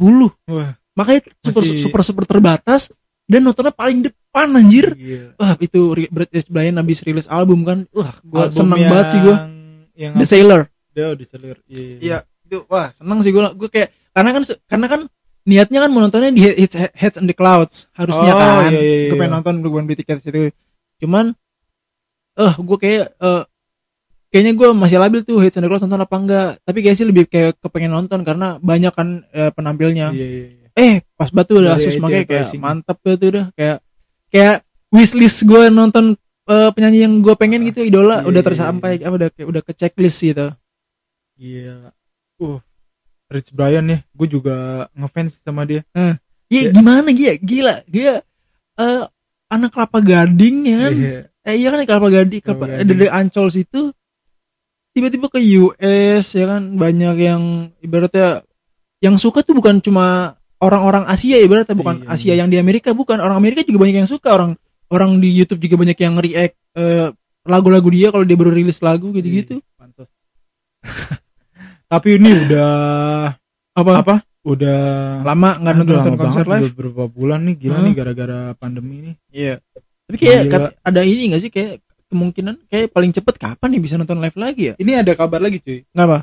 wah. 0.47 0.77
Makanya 0.93 1.21
super 1.41 1.63
Masih- 1.63 1.79
super 1.79 2.01
super 2.03 2.25
terbatas 2.25 2.93
dan 3.25 3.41
nontonnya 3.41 3.71
paling 3.71 4.03
depan 4.03 4.49
anjir. 4.53 4.93
Gila. 4.93 5.37
wah 5.37 5.53
itu 5.57 5.81
Ri- 5.93 6.11
Rich 6.11 6.49
Brian 6.49 6.77
habis 6.77 7.01
rilis 7.01 7.27
album 7.27 7.63
kan. 7.63 7.89
Wah 7.91 8.13
gue 8.19 8.43
Album 8.43 8.53
seneng 8.53 8.81
banget 8.85 9.07
sih 9.09 9.21
gue 9.21 9.31
yang- 9.31 9.51
yang 9.95 10.13
The 10.15 10.21
apa? 10.21 10.31
Sailor. 10.31 10.61
Dia 10.91 11.07
di 11.13 11.25
selir 11.25 11.57
iya, 11.65 11.79
iya. 11.79 11.97
Iya, 11.99 12.19
itu 12.45 12.57
wah 12.67 12.91
seneng 12.91 13.19
sih 13.21 13.31
gue 13.31 13.43
gue 13.55 13.69
kayak 13.69 13.89
karena 14.11 14.31
kan 14.33 14.43
karena 14.67 14.87
kan 14.89 15.01
niatnya 15.45 15.79
kan 15.81 15.91
mau 15.91 16.03
nontonnya 16.03 16.29
di 16.29 16.43
Heads, 16.43 16.75
Heads 16.93 17.17
and 17.17 17.25
the 17.25 17.33
Clouds 17.33 17.87
harusnya 17.95 18.33
Oh, 18.33 18.37
kan. 18.37 18.69
iya, 18.69 18.77
iya, 18.77 18.97
gue 19.07 19.09
iya. 19.09 19.17
pengen 19.17 19.33
nonton 19.33 19.55
gue 19.59 19.71
pengen 19.71 19.87
beli 19.87 19.97
tiket 19.97 20.19
situ. 20.19 20.51
Cuman 20.99 21.33
eh 22.37 22.55
gue 22.55 22.77
kayak 22.77 23.07
eh 23.17 23.43
kayaknya 24.29 24.53
gue 24.57 24.69
masih 24.77 24.99
labil 25.01 25.21
tuh 25.25 25.41
Heads 25.41 25.57
and 25.57 25.65
the 25.65 25.71
nonton 25.73 26.01
apa 26.01 26.17
enggak 26.17 26.49
tapi 26.63 26.79
kayak 26.85 26.97
sih 27.01 27.07
lebih 27.09 27.25
kayak 27.29 27.57
kepengen 27.61 27.93
nonton 27.93 28.21
karena 28.23 28.61
banyak 28.61 28.93
kan 28.93 29.25
eh, 29.33 29.51
penampilnya 29.53 30.13
iya 30.13 30.27
iya 30.29 30.47
iya. 30.53 30.69
eh 30.77 30.95
pas 31.17 31.33
batu 31.33 31.59
udah 31.59 31.81
Asus 31.81 31.97
AJ 31.97 32.03
makanya 32.05 32.27
kayak 32.29 32.45
Pricing. 32.49 32.61
mantep 32.61 32.97
gitu 33.03 33.25
udah 33.33 33.47
kayak 33.57 33.79
kayak 34.29 34.57
wishlist 34.93 35.49
gue 35.49 35.63
nonton 35.73 36.05
eh, 36.49 36.71
penyanyi 36.77 37.09
yang 37.09 37.15
gue 37.25 37.35
pengen 37.41 37.65
gitu 37.65 37.81
idola 37.83 38.21
Iya, 38.21 38.29
udah 38.29 38.41
iya, 38.45 38.49
tersampai 38.53 38.93
iya. 39.01 39.05
apa 39.09 39.15
udah 39.17 39.29
kayak 39.33 39.49
udah 39.49 39.63
ke 39.65 39.73
checklist 39.73 40.21
gitu 40.21 40.47
Gila. 41.39 41.95
Uh, 42.43 42.59
Rich 43.29 43.53
Brian 43.53 43.85
nih, 43.85 44.01
gue 44.11 44.27
juga 44.27 44.89
ngefans 44.97 45.39
sama 45.45 45.63
dia. 45.63 45.85
Iya 45.95 46.17
Ya. 46.49 46.71
gimana 46.73 47.13
dia 47.13 47.37
gila 47.37 47.85
dia 47.85 48.25
eh 48.75 49.03
anak 49.53 49.69
kelapa 49.69 50.01
gading 50.01 50.65
ya 50.65 50.77
kan 50.81 50.93
Iya. 50.97 51.21
eh 51.45 51.55
iya 51.61 51.69
kan 51.69 51.79
kelapa 51.85 52.09
gading 52.09 52.41
kelapa, 52.41 52.65
dari 52.89 53.09
Ancol 53.13 53.53
situ 53.53 53.93
tiba-tiba 54.99 55.27
ke 55.29 55.39
US 55.39 56.27
ya 56.29 56.45
kan 56.47 56.75
banyak 56.75 57.17
yang 57.17 57.43
ibaratnya 57.79 58.43
yang 58.99 59.15
suka 59.15 59.41
tuh 59.41 59.55
bukan 59.55 59.79
cuma 59.79 60.35
orang-orang 60.59 61.07
Asia 61.07 61.39
ibaratnya 61.39 61.73
bukan 61.73 62.03
Iya, 62.03 62.11
Asia 62.11 62.33
iya. 62.33 62.43
yang 62.43 62.51
di 62.51 62.59
Amerika 62.59 62.91
bukan 62.91 63.17
orang 63.17 63.39
Amerika 63.39 63.63
juga 63.63 63.87
banyak 63.87 63.97
yang 63.97 64.11
suka 64.11 64.35
orang 64.35 64.59
orang 64.89 65.17
di 65.17 65.31
YouTube 65.31 65.61
juga 65.61 65.79
banyak 65.79 65.95
yang 65.97 66.15
react 66.17 66.59
eh, 66.75 67.15
lagu-lagu 67.45 67.87
dia 67.89 68.11
kalau 68.11 68.27
dia 68.27 68.35
baru 68.35 68.51
rilis 68.51 68.79
lagu 68.81 69.09
gitu-gitu 69.11 69.63
Iya. 69.63 70.05
Tapi 71.89 72.21
ini 72.21 72.31
udah 72.45 72.71
apa 73.73 73.93
apa? 73.97 74.15
Udah 74.45 74.81
lama 75.25 75.57
nggak 75.57 75.75
nonton 75.75 75.95
nonton 75.99 76.17
konser 76.17 76.45
live 76.45 76.69
udah 76.69 76.73
berapa 76.75 77.05
bulan 77.07 77.41
nih 77.45 77.55
gila 77.59 77.75
Hah? 77.75 77.85
nih 77.85 77.95
gara-gara 77.95 78.41
pandemi 78.55 78.97
nih. 79.03 79.15
iya 79.29 79.55
tapi 80.09 80.17
kayak 80.17 80.43
kat- 80.49 80.73
ada 80.81 81.01
ini 81.05 81.29
gak 81.29 81.43
sih 81.43 81.53
kayak 81.53 81.85
kemungkinan 82.09 82.67
kayak 82.67 82.91
paling 82.91 83.13
cepet 83.13 83.37
kapan 83.37 83.69
nih 83.71 83.83
bisa 83.85 83.95
nonton 83.95 84.19
live 84.19 84.35
lagi 84.35 84.63
ya 84.73 84.75
Ini 84.77 85.05
ada 85.05 85.13
kabar 85.13 85.39
lagi 85.39 85.61
cuy. 85.61 85.85
nggak 85.89 86.07
apa 86.09 86.19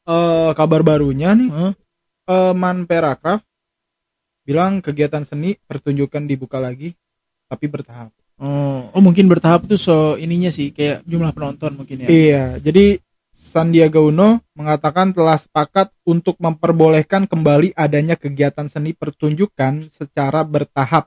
Eh 0.00 0.50
kabar 0.56 0.80
barunya 0.80 1.36
nih 1.36 1.50
Hah? 1.50 1.72
eh, 2.26 2.52
Man 2.56 2.86
bilang 4.40 4.80
kegiatan 4.80 5.22
seni 5.22 5.54
pertunjukan 5.68 6.24
dibuka 6.24 6.58
lagi 6.58 6.96
tapi 7.46 7.66
bertahap. 7.66 8.10
oh, 8.40 8.88
oh 8.90 9.02
mungkin 9.02 9.26
bertahap 9.26 9.66
tuh 9.66 9.76
so 9.76 9.96
ininya 10.16 10.48
sih 10.48 10.72
kayak 10.72 11.04
jumlah 11.04 11.30
penonton 11.30 11.76
mungkin 11.76 12.02
ya 12.02 12.08
Iya, 12.08 12.44
jadi 12.58 12.98
Sandiaga 13.30 14.02
Uno 14.02 14.42
mengatakan 14.52 15.14
telah 15.14 15.38
sepakat 15.38 15.94
untuk 16.02 16.34
memperbolehkan 16.36 17.24
kembali 17.24 17.72
adanya 17.72 18.18
kegiatan 18.18 18.66
seni 18.66 18.90
pertunjukan 18.92 19.86
secara 19.88 20.42
bertahap 20.42 21.06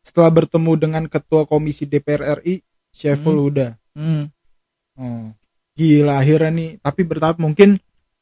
setelah 0.00 0.32
bertemu 0.32 0.72
dengan 0.76 1.04
Ketua 1.06 1.44
Komisi 1.44 1.84
DPR 1.84 2.42
RI 2.42 2.60
Syeful 2.90 3.34
Hmm. 3.34 3.44
Huda. 3.44 3.68
Hmm. 3.92 4.22
Oh, 4.94 5.32
gila 5.72 6.18
akhirnya 6.18 6.50
nih, 6.50 6.70
tapi 6.78 7.00
bertahap 7.02 7.36
mungkin 7.36 7.80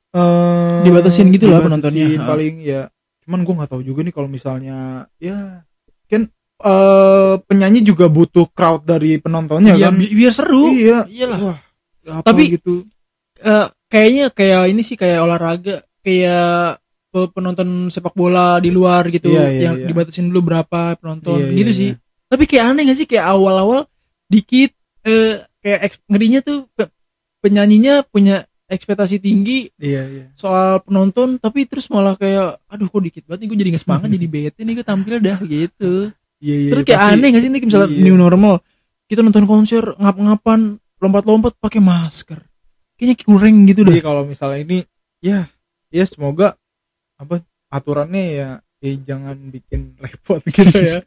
eh 0.09 0.79
Dibatasin 0.81 1.29
gitu 1.29 1.47
lah 1.47 1.61
penontonnya. 1.61 2.23
Paling 2.23 2.55
ya, 2.61 2.89
cuman 3.23 3.43
gua 3.43 3.55
nggak 3.59 3.71
tahu 3.71 3.83
juga 3.83 4.01
nih 4.01 4.15
kalau 4.15 4.27
misalnya 4.27 4.79
ya 5.19 5.63
kan 6.07 6.31
eh 6.59 7.35
penyanyi 7.45 7.83
juga 7.83 8.07
butuh 8.07 8.49
crowd 8.49 8.83
dari 8.83 9.17
penontonnya 9.17 9.75
Iya, 9.75 9.91
kan. 9.91 9.95
bi- 9.95 10.11
biar 10.13 10.33
seru 10.33 10.71
Iya. 10.71 11.05
iyalah 11.07 11.39
Wah, 11.41 11.59
apa 12.15 12.25
Tapi- 12.25 12.57
gitu. 12.57 12.75
Eh, 13.39 13.67
kayaknya 13.87 14.25
kayak 14.29 14.63
ini 14.67 14.83
sih 14.83 14.95
kayak 14.95 15.21
olahraga 15.21 15.87
kayak 16.01 16.83
pe- 17.09 17.31
penonton 17.31 17.87
sepak 17.89 18.11
bola 18.13 18.59
di 18.59 18.69
luar 18.69 19.07
gitu 19.09 19.31
Iya, 19.31 19.45
iya, 19.49 19.61
yang 19.63 19.77
iya. 19.79 19.87
dibatasin 19.87 20.27
dulu 20.27 20.49
berapa 20.49 20.97
penonton 20.97 21.39
Iya, 21.43 21.55
gitu 21.55 21.71
iya, 21.71 21.79
sih 21.79 21.91
iya. 21.95 21.99
tapi 22.27 22.45
kayak 22.45 22.65
aneh 22.67 22.83
gak 22.85 22.99
sih 22.99 23.07
kayak 23.07 23.27
awal-awal 23.29 23.87
dikit 24.28 24.70
eh, 25.02 25.42
kayak 25.58 25.80
eks- 25.82 26.04
ngerinya 26.06 26.40
tuh 26.40 26.68
pe- 26.70 26.92
penyanyinya 27.40 28.04
punya 28.04 28.44
ekspektasi 28.68 29.16
tinggi 29.18 29.73
Iya, 29.75 30.02
iya. 30.04 30.25
soal 30.35 30.85
penonton 30.85 31.37
tapi 31.37 31.64
terus 31.64 31.88
malah 31.88 32.14
kayak 32.14 32.61
aduh 32.66 32.87
kok 32.87 33.00
dikit 33.00 33.25
banget 33.25 33.40
nih 33.40 33.49
gue 33.49 33.58
jadi 33.58 33.70
nggak 33.73 33.85
semangat 33.85 34.08
jadi 34.16 34.26
bete 34.28 34.61
nih 34.61 34.75
gue 34.75 34.87
tampil 34.87 35.16
dah 35.18 35.38
gitu 35.40 36.12
Iya, 36.38 36.54
iya. 36.54 36.70
terus 36.70 36.82
kayak 36.85 37.00
pasti. 37.00 37.14
aneh 37.16 37.28
gak 37.32 37.42
sih 37.42 37.50
nih 37.50 37.61
misalnya 37.62 37.88
Iya. 37.88 38.02
new 38.04 38.16
normal 38.16 38.54
kita 39.08 39.20
nonton 39.20 39.44
konser 39.44 39.97
ngap-ngapan 39.97 40.61
lompat-lompat 41.00 41.56
pakai 41.56 41.80
masker 41.80 42.44
kayaknya 42.94 43.16
kurang 43.25 43.64
gitu 43.64 43.80
deh 43.82 43.99
kalau 43.99 44.23
misalnya 44.23 44.58
ini 44.61 44.78
ya 45.18 45.49
ya 45.88 46.04
semoga 46.04 46.54
apa 47.16 47.40
aturannya 47.68 48.25
ya 48.37 48.49
eh, 48.78 49.00
jangan 49.00 49.35
bikin 49.49 49.97
repot 49.97 50.38
gitu 50.50 50.76
ya. 50.76 51.00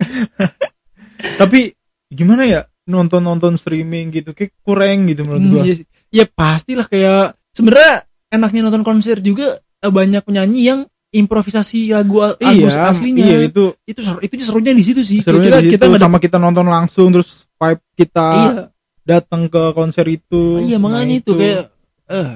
Tapi 1.40 1.72
gimana 2.08 2.44
ya 2.44 2.62
nonton-nonton 2.92 3.56
streaming 3.56 4.12
gitu 4.12 4.32
kayak 4.32 4.52
kurang 4.60 5.08
gitu 5.08 5.24
menurut 5.24 5.42
Hmm, 5.42 5.52
gua. 5.54 5.64
iya 5.64 5.76
ya 6.12 6.26
pastilah 6.28 6.86
kayak 6.86 7.24
sebenarnya 7.50 8.04
enaknya 8.30 8.62
nonton 8.62 8.84
konser 8.84 9.18
juga 9.18 9.48
eh, 9.58 9.88
banyak 9.90 10.22
penyanyi 10.22 10.62
yang 10.66 10.80
improvisasi 11.12 11.92
lagu 11.92 12.20
Agus 12.24 12.72
aslinya 12.74 13.24
Iya 13.26 13.38
itu 13.46 13.76
itu 13.84 14.00
seru, 14.00 14.20
itu 14.20 14.34
serunya 14.42 14.72
di 14.72 14.82
situ 14.82 15.02
sih 15.02 15.20
serunya 15.20 15.48
kita 15.50 15.60
di 15.60 15.70
kita 15.70 15.86
situ, 15.86 15.98
sama 15.98 16.18
kita 16.18 16.38
nonton 16.38 16.66
langsung 16.66 17.12
terus 17.12 17.48
vibe 17.54 17.82
kita 17.96 18.28
iya 18.32 18.52
datang 19.02 19.48
ke 19.48 19.72
konser 19.72 20.06
itu. 20.06 20.62
iya 20.62 20.78
Nah, 20.78 20.88
makanya 20.88 21.16
itu 21.18 21.32
kayak 21.34 21.64
eh 22.08 22.30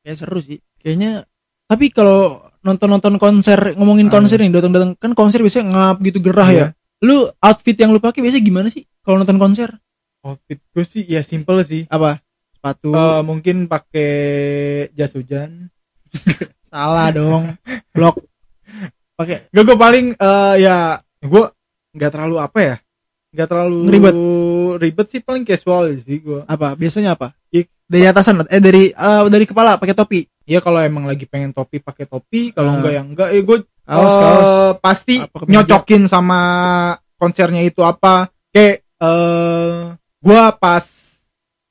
kayak 0.00 0.16
seru 0.16 0.38
sih 0.38 0.58
kayaknya 0.76 1.26
tapi 1.64 1.88
kalau 1.88 2.38
nonton-nonton 2.60 3.16
konser 3.16 3.74
ngomongin 3.74 4.06
Ah. 4.06 4.12
konser 4.12 4.38
nih 4.38 4.52
datang-datang 4.52 4.94
kan 4.94 5.12
konser 5.12 5.40
biasanya 5.40 5.66
ngap 5.68 5.96
gitu 6.00 6.18
gerah 6.20 6.46
Iya. 6.46 6.60
ya 6.60 6.66
lu 7.00 7.16
outfit 7.34 7.74
yang 7.74 7.90
lu 7.90 7.98
pakai 7.98 8.20
biasanya 8.20 8.44
gimana 8.44 8.68
sih 8.68 8.84
kalau 9.00 9.18
nonton 9.18 9.38
konser 9.38 9.74
outfit 10.22 10.60
gue 10.60 10.84
sih 10.84 11.02
ya 11.04 11.20
simple 11.20 11.60
sih. 11.62 11.84
apa? 11.86 12.20
Sepatu. 12.52 12.90
Eh, 12.90 13.20
mungkin 13.22 13.64
pakai 13.66 14.12
jas 14.92 15.12
hujan. 15.12 15.72
salah 16.70 17.08
dong. 17.10 17.56
Blok. 17.90 18.20
Pakai 19.14 19.48
Gak 19.48 19.62
gue 19.62 19.76
paling 19.76 20.06
eh, 20.12 20.54
ya 20.58 20.76
gue 21.18 21.44
nggak 21.92 22.10
terlalu 22.10 22.36
apa 22.38 22.58
ya? 22.60 22.76
Nggak 23.30 23.48
terlalu 23.48 23.76
Ribet. 23.86 24.14
ribet 24.78 25.06
sih 25.08 25.20
paling 25.20 25.42
casual 25.42 25.94
sih 25.98 26.18
gue 26.18 26.42
apa? 26.44 26.74
Biasanya 26.74 27.14
apa? 27.14 27.32
Ik- 27.48 27.70
dari 27.84 28.06
atasan 28.06 28.46
eh 28.46 28.58
dari 28.58 28.90
eh, 28.90 29.22
dari 29.26 29.44
kepala 29.44 29.74
pakai 29.76 29.94
topi? 29.94 30.20
Ya 30.46 30.58
kalau 30.58 30.78
emang 30.78 31.06
lagi 31.06 31.24
pengen 31.24 31.50
topi 31.50 31.78
pakai 31.78 32.06
topi. 32.06 32.50
Kalau 32.50 32.70
Ah. 32.70 32.76
enggak 32.76 32.92
ya 32.92 33.02
enggak 33.02 33.28
eh 33.30 33.40
gue 33.40 33.58
kaos 33.82 34.14
kaos 34.14 34.50
pasti 34.78 35.18
nyocokin 35.42 36.06
sama 36.06 36.40
konsernya 37.16 37.62
itu 37.62 37.80
apa. 37.80 38.28
Kayak 38.50 38.82
eh 39.00 39.94
gue 40.20 40.40
pas 40.54 40.84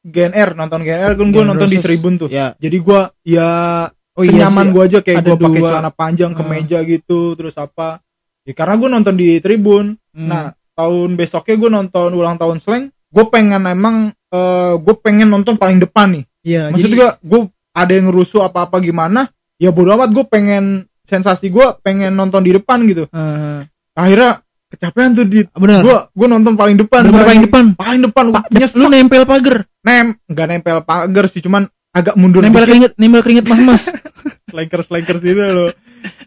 GNR 0.01 0.49
nonton 0.53 0.81
GNR 0.81 1.11
kan 1.13 1.27
gue 1.29 1.43
nonton 1.43 1.67
di 1.67 1.77
tribun 1.77 2.17
tuh 2.17 2.29
ya 2.29 2.55
jadi 2.55 2.77
gue 2.77 3.01
ya 3.27 3.49
Oh 4.13 4.21
iya 4.21 4.31
senyaman 4.35 4.65
sih, 4.65 4.71
gue 4.73 4.83
aja 4.83 4.99
kayak 4.99 5.17
gue 5.21 5.37
pakai 5.39 5.61
celana 5.63 5.91
panjang 5.91 6.31
Ah. 6.33 6.37
kemeja 6.37 6.77
gitu 6.83 7.19
terus 7.33 7.55
apa 7.55 8.03
ya 8.43 8.51
karena 8.51 8.75
gue 8.75 8.89
nonton 8.89 9.15
di 9.15 9.39
tribun 9.39 9.95
Hmm. 10.09 10.25
Nah, 10.25 10.43
tahun 10.73 11.15
besoknya 11.15 11.55
gue 11.55 11.69
nonton 11.69 12.09
ulang 12.11 12.35
tahun 12.35 12.57
slang, 12.57 12.83
gue 12.89 13.25
pengen 13.29 13.61
emang 13.63 13.95
eh 14.09 14.73
gue 14.75 14.95
pengen 14.97 15.29
nonton 15.29 15.53
paling 15.55 15.77
depan 15.77 16.11
nih. 16.11 16.23
iya 16.41 16.61
Maksud 16.67 16.81
jadi 16.81 16.95
gue, 16.97 17.09
gue 17.23 17.41
ada 17.71 17.91
yang 17.93 18.09
ngerusuh 18.09 18.41
apa-apa 18.41 18.81
gimana, 18.81 19.29
ya 19.55 19.69
bodo 19.69 19.93
amat 19.93 20.09
gue 20.09 20.25
pengen 20.25 20.89
sensasi 21.05 21.47
gue 21.47 21.61
pengen 21.79 22.11
nonton 22.11 22.41
di 22.41 22.51
depan 22.51 22.83
gitu. 22.83 23.05
eh, 23.05 23.59
Akhirnya 23.93 24.41
kecapean 24.69 25.11
tuh 25.11 25.25
di 25.25 25.41
benar 25.49 25.81
gue 25.81 25.97
gue 26.09 26.27
nonton 26.27 26.53
paling 26.53 26.77
depan, 26.77 27.01
Bener, 27.03 27.13
Gua 27.15 27.25
paling 27.25 27.43
depan? 27.43 27.63
paling 27.73 28.01
depan, 28.03 28.25
Pak, 28.29 28.43
nyesek. 28.49 28.77
lu 28.77 28.85
nempel 28.87 29.23
pagar? 29.23 29.57
Nem, 29.79 30.13
nggak 30.23 30.45
nempel 30.47 30.77
pagar 30.83 31.25
sih, 31.25 31.41
cuman 31.41 31.65
agak 31.89 32.13
mundur 32.13 32.39
nempel 32.39 32.61
dikit, 32.61 32.69
keringet 32.69 32.91
nempel 32.95 33.21
keringet 33.21 33.45
mas 33.45 33.59
mas 33.59 33.83
slankers 34.51 34.85
slankers 34.87 35.21
gitu 35.21 35.41
loh, 35.41 35.71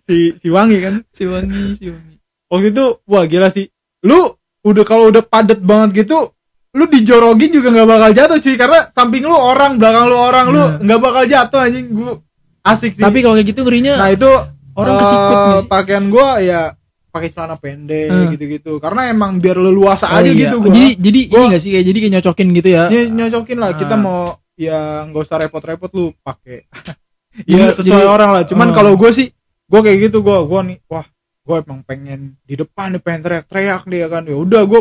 si 0.04 0.34
si 0.36 0.48
wangi 0.48 0.78
kan. 0.78 0.94
si 1.08 1.22
wangi 1.24 1.74
si 1.74 1.86
wangi. 1.86 2.16
Waktu 2.46 2.68
itu, 2.68 2.84
wah 3.04 3.24
gila 3.24 3.48
sih, 3.48 3.70
lu 4.02 4.34
udah 4.60 4.84
kalau 4.84 5.08
udah 5.08 5.22
padet 5.22 5.58
banget 5.58 6.04
gitu 6.04 6.30
lu 6.72 6.88
dijorogin 6.88 7.52
juga 7.52 7.68
nggak 7.68 7.84
bakal 7.86 8.10
jatuh 8.10 8.38
cuy. 8.38 8.56
Karena 8.56 8.78
samping 8.90 9.22
lu 9.22 9.34
orang 9.34 9.76
belakang 9.76 10.06
lu 10.06 10.16
orang 10.16 10.46
lu 10.48 10.56
Nah. 10.56 10.70
nggak 10.80 11.00
bakal 11.00 11.22
jatuh 11.26 11.60
anjing. 11.60 11.86
Gua 11.90 12.16
asik 12.62 12.96
sih. 12.96 13.02
Tapi 13.02 13.20
kalau 13.20 13.36
kayak 13.36 13.48
gitu 13.48 13.60
ngerinya 13.60 13.92
nah 13.96 14.08
itu 14.08 14.30
orang 14.72 14.94
kesikut 14.96 15.36
sih? 15.36 15.68
pakaian 15.68 16.04
gua 16.08 16.40
ya 16.40 16.72
pakai 17.12 17.28
celana 17.28 17.54
pendek 17.54 18.08
Hmm. 18.08 18.32
gitu-gitu. 18.32 18.80
Karena 18.80 19.06
emang 19.06 19.36
biar 19.36 19.54
leluasa 19.54 20.08
Oh 20.08 20.16
aja 20.16 20.26
iya. 20.26 20.48
gitu 20.48 20.56
gua. 20.58 20.72
jadi 20.72 20.88
jadi 20.96 21.20
ini 21.20 21.30
Gua- 21.30 21.50
gak 21.50 21.60
sih 21.60 21.70
kayak 21.70 21.86
jadi 21.86 21.98
kayak 22.00 22.12
nyocokin 22.12 22.48
gitu 22.52 22.68
ya? 22.68 22.84
Ya, 22.88 23.00
nyocokin 23.04 23.58
lah. 23.60 23.70
Kita 23.74 23.94
Ah. 23.94 24.00
mau 24.00 24.20
ya 24.52 24.78
nggak 25.04 25.22
usah 25.22 25.36
repot-repot 25.38 25.90
lu 25.92 26.04
pakai. 26.18 26.64
Ya 27.46 27.68
sesuai 27.70 27.84
jadi- 27.98 28.08
orang 28.10 28.30
lah. 28.30 28.42
Cuman 28.44 28.68
Oh. 28.68 28.74
kalau 28.74 28.92
gue 28.94 29.10
sih 29.10 29.28
gue 29.66 29.80
kayak 29.80 29.98
gitu 30.02 30.20
gue 30.20 30.36
gue 30.42 30.60
nih 30.66 30.78
wah 30.86 31.04
gue 31.42 31.56
emang 31.58 31.80
pengen 31.82 32.20
di 32.42 32.54
depan 32.54 32.92
nih 32.92 33.00
pengen 33.00 33.20
teriak-teriak 33.22 33.82
dia 33.86 34.06
kan. 34.06 34.22
Ya 34.24 34.34
udah 34.34 34.62
gue 34.62 34.80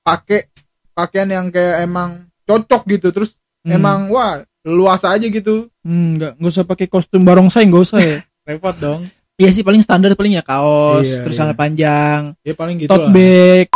pakai 0.00 0.40
pakaian 0.92 1.26
yang 1.28 1.46
kayak 1.48 1.82
emang 1.82 2.10
cocok 2.44 2.82
gitu. 2.88 3.10
Terus 3.10 3.34
Hmm. 3.60 3.74
emang 3.74 3.98
wah 4.08 4.38
luasa 4.62 5.10
aja 5.10 5.24
gitu. 5.24 5.70
Hmm, 5.80 6.14
nggak 6.14 6.32
nggak 6.36 6.52
usah 6.52 6.64
pakai 6.64 6.86
kostum 6.86 7.22
barongsai 7.22 7.64
nggak 7.64 7.82
usah 7.82 7.98
ya? 7.98 8.18
Repot 8.48 8.74
dong 8.74 9.10
Iya 9.38 9.50
sih 9.50 9.62
paling 9.62 9.78
standar 9.78 10.12
paling 10.12 10.34
ya 10.34 10.42
kaos 10.42 11.06
Iya, 11.08 11.22
terus 11.22 11.34
iya. 11.34 11.40
celana 11.40 11.54
panjang 11.54 12.20
ya 12.42 12.52
paling 12.52 12.76
gitu 12.76 12.90
tote 12.90 13.06
lah 13.06 13.12
bag 13.14 13.66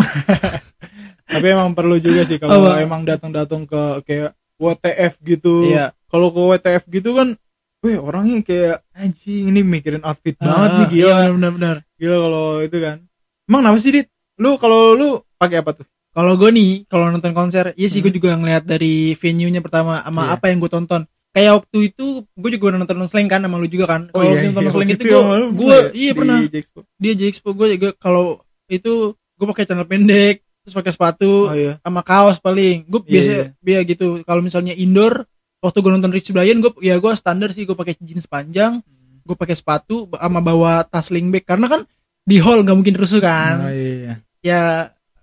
tapi 1.30 1.46
emang 1.46 1.70
perlu 1.70 1.96
juga 1.96 2.26
sih 2.26 2.34
kalau 2.36 2.66
Apa? 2.66 2.82
emang 2.82 3.06
datang-datang 3.06 3.62
ke 3.62 3.82
kayak 4.02 4.30
WTF 4.56 5.12
gitu 5.22 5.70
iya 5.70 5.94
kalau 6.06 6.28
ke 6.28 6.40
WTF 6.40 6.82
gitu 6.90 7.14
kan 7.14 7.38
Wih 7.80 7.96
orangnya 7.96 8.42
kayak 8.42 8.82
anjing 8.92 9.48
ini 9.48 9.62
mikirin 9.62 10.02
outfit 10.02 10.34
banget 10.36 10.68
Ah, 10.68 10.76
nih 10.76 10.88
gila 10.90 11.14
iya, 11.16 11.30
benar 11.30 11.50
benar 11.50 11.76
Gila 11.96 12.16
kalau 12.18 12.44
itu 12.60 12.76
kan. 12.76 12.96
Emang 13.44 13.60
kenapa 13.60 13.78
sih, 13.78 13.90
Dit? 13.90 14.06
Lu 14.36 14.56
kalau 14.56 14.92
lu 14.92 15.08
pakai 15.36 15.60
apa 15.60 15.72
tuh? 15.74 15.86
kalau 16.10 16.34
gue 16.34 16.50
nih 16.50 16.90
kalau 16.90 17.06
nonton 17.06 17.30
konser 17.30 17.70
iya 17.72 17.86
sih 17.86 18.02
gue 18.02 18.10
Hmm. 18.10 18.18
juga 18.18 18.34
ngeliat 18.34 18.66
dari 18.66 19.14
venue-nya 19.14 19.62
pertama 19.62 20.02
sama 20.02 20.26
Iya. 20.26 20.32
apa 20.36 20.44
yang 20.50 20.58
gue 20.58 20.68
tonton 20.68 21.06
kayak 21.30 21.52
waktu 21.62 21.78
itu 21.94 22.06
gue 22.26 22.50
juga 22.54 22.74
nonton 22.74 23.06
slang 23.06 23.30
kan 23.30 23.38
sama 23.40 23.56
lu 23.56 23.70
juga 23.70 23.86
kan 23.86 24.02
kalau 24.10 24.34
iya, 24.34 24.50
nonton 24.50 24.62
iya, 24.66 24.70
slang 24.74 24.90
itu 24.90 25.04
gue 25.04 25.20
gue 25.54 25.70
pernah 25.70 25.78
ya? 25.78 25.90
iya 25.94 26.10
di 26.10 26.18
pernah 26.18 26.38
Jexpo. 26.44 26.78
dia 26.98 27.12
J-Expo 27.14 27.48
gue 27.54 27.66
juga 27.78 27.88
kalau 27.96 28.42
itu 28.66 28.92
gue 29.14 29.46
pakai 29.46 29.64
celana 29.64 29.86
pendek 29.86 30.42
terus 30.60 30.74
pakai 30.74 30.92
sepatu 30.92 31.48
Oh 31.48 31.56
iya. 31.56 31.78
sama 31.80 32.02
kaos 32.02 32.36
paling 32.36 32.84
gue 32.84 33.00
Iya, 33.06 33.10
biasa 33.10 33.30
iya. 33.30 33.44
biasa 33.62 33.82
gitu 33.88 34.06
kalau 34.26 34.42
misalnya 34.42 34.74
indoor 34.74 35.24
waktu 35.62 35.78
gue 35.78 35.92
nonton 35.92 36.12
Rich 36.12 36.30
Brian 36.30 36.58
gue 36.58 36.72
ya 36.82 36.98
gue 36.98 37.12
standar 37.14 37.54
sih 37.54 37.64
gue 37.64 37.74
pakai 37.74 37.94
jeans 38.02 38.26
panjang 38.26 38.82
gue 39.22 39.36
pakai 39.36 39.54
sepatu 39.54 40.10
sama 40.10 40.40
bawa 40.40 40.82
tas 40.82 41.08
sling 41.08 41.30
bag 41.30 41.46
karena 41.46 41.70
kan 41.70 41.80
di 42.20 42.42
hall 42.42 42.60
nggak 42.60 42.76
mungkin 42.76 42.96
rusuh 42.98 43.22
kan 43.22 43.54
Oh, 43.64 43.72
iya. 43.72 44.20
ya 44.42 44.62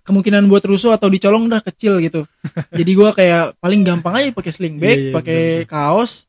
kemungkinan 0.08 0.48
buat 0.48 0.64
rusuh 0.64 0.96
atau 0.96 1.12
dicolong 1.12 1.44
udah 1.46 1.60
kecil 1.60 2.00
gitu 2.00 2.24
jadi 2.78 2.90
gua 2.96 3.12
kayak 3.12 3.60
paling 3.60 3.84
gampang 3.84 4.14
aja 4.16 4.28
pakai 4.32 4.52
sling 4.56 4.80
bag 4.80 4.96
Iya, 4.96 5.04
iya, 5.08 5.14
pakai 5.14 5.42
kaos 5.68 6.24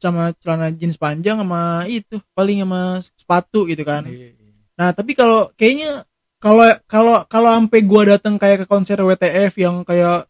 sama 0.00 0.32
celana 0.40 0.72
jeans 0.72 0.96
panjang 0.96 1.36
sama 1.36 1.84
itu 1.84 2.16
paling 2.32 2.64
sama 2.64 3.04
sepatu 3.14 3.68
gitu 3.68 3.84
kan 3.84 4.08
Iya, 4.08 4.32
iya. 4.32 4.52
nah 4.74 4.88
tapi 4.90 5.12
kalau 5.12 5.52
kayaknya 5.54 6.08
kalau 6.40 6.64
kalau 6.86 7.26
kalau 7.28 7.50
sampai 7.52 7.80
gua 7.84 8.16
datang 8.16 8.38
kayak 8.38 8.64
ke 8.64 8.66
konser 8.66 8.96
WTF 8.96 9.52
yang 9.58 9.82
kayak 9.84 10.24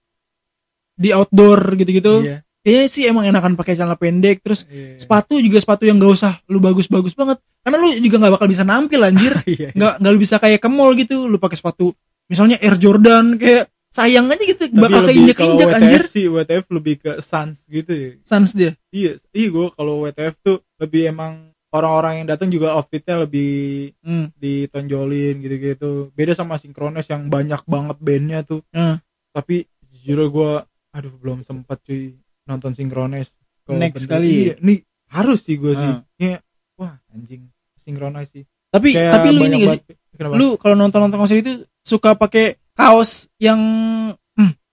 di 0.98 1.14
outdoor 1.14 1.78
gitu-gitu 1.78 2.26
Iya, 2.26 2.36
kayaknya 2.64 2.86
sih 2.90 3.04
emang 3.06 3.24
enakan 3.28 3.54
pakai 3.54 3.78
celana 3.78 3.94
pendek 3.94 4.42
terus 4.42 4.66
iya. 4.66 4.98
sepatu 4.98 5.38
juga 5.38 5.62
sepatu 5.62 5.86
yang 5.86 5.96
gak 5.96 6.12
usah 6.16 6.32
lu 6.50 6.58
bagus-bagus 6.58 7.14
banget 7.14 7.38
karena 7.62 7.76
lu 7.78 7.88
juga 8.00 8.16
nggak 8.18 8.34
bakal 8.34 8.48
bisa 8.48 8.64
nampil 8.66 9.00
anjir 9.04 9.32
Iya. 9.46 9.68
nggak 9.76 9.94
nggak 10.00 10.12
lu 10.12 10.18
bisa 10.18 10.36
kayak 10.40 10.58
ke 10.58 10.68
mall 10.68 10.90
gitu 10.96 11.28
lu 11.28 11.36
pakai 11.38 11.54
sepatu 11.54 11.92
misalnya 12.28 12.56
Air 12.60 12.76
Jordan 12.76 13.40
kayak 13.40 13.72
sayang 13.88 14.28
aja 14.30 14.44
gitu 14.44 14.64
Tapi 14.68 14.78
bakal 14.78 15.02
keinjak 15.08 15.38
injak 15.40 15.68
anjir. 15.74 16.02
sih 16.06 16.28
WTF 16.28 16.64
lebih 16.70 16.94
ke 17.00 17.12
Sans 17.24 17.56
gitu 17.66 17.90
ya. 17.90 18.10
Sans 18.22 18.50
dia? 18.52 18.76
Iya 18.92 19.18
iya 19.32 19.48
gue 19.48 19.66
kalau 19.74 20.04
WTF 20.06 20.34
tuh 20.44 20.62
lebih 20.78 21.10
emang 21.10 21.50
orang-orang 21.72 22.22
yang 22.22 22.26
datang 22.28 22.48
juga 22.48 22.76
outfitnya 22.76 23.24
lebih 23.24 23.92
hmm. 24.04 24.36
ditonjolin 24.38 25.40
gitu-gitu. 25.40 26.12
Beda 26.12 26.36
sama 26.36 26.60
sinkronis 26.60 27.08
yang 27.08 27.26
banyak 27.32 27.64
banget 27.64 27.96
bandnya 27.98 28.40
tuh. 28.44 28.62
Hmm. 28.70 29.00
tapi 29.28 29.68
jujur 29.92 30.32
gue 30.32 30.52
aduh 30.90 31.14
belum 31.20 31.44
sempat 31.44 31.84
cuy 31.84 32.16
nonton 32.48 32.72
sinkronis 32.72 33.30
Kalau 33.62 33.76
Next 33.76 34.08
kali. 34.08 34.50
iya, 34.50 34.54
nih 34.58 34.80
harus 35.12 35.44
sih 35.44 35.60
gue 35.60 35.76
sih. 35.76 35.84
Hmm. 35.84 36.02
Kayak, 36.16 36.40
wah 36.80 36.96
anjing 37.12 37.52
sinkronis 37.84 38.28
sih. 38.32 38.44
Tapi 38.72 38.96
Kayak 38.96 39.12
tapi 39.12 39.28
lu 39.32 39.40
ini 39.44 39.56
gak 39.64 39.70
sih? 39.76 39.82
lu 40.18 40.58
kalau 40.58 40.74
nonton 40.74 40.98
nonton 40.98 41.18
konser 41.20 41.38
itu 41.38 41.62
suka 41.88 42.12
pakai 42.12 42.46
kaos 42.72 43.10
yang 43.38 43.58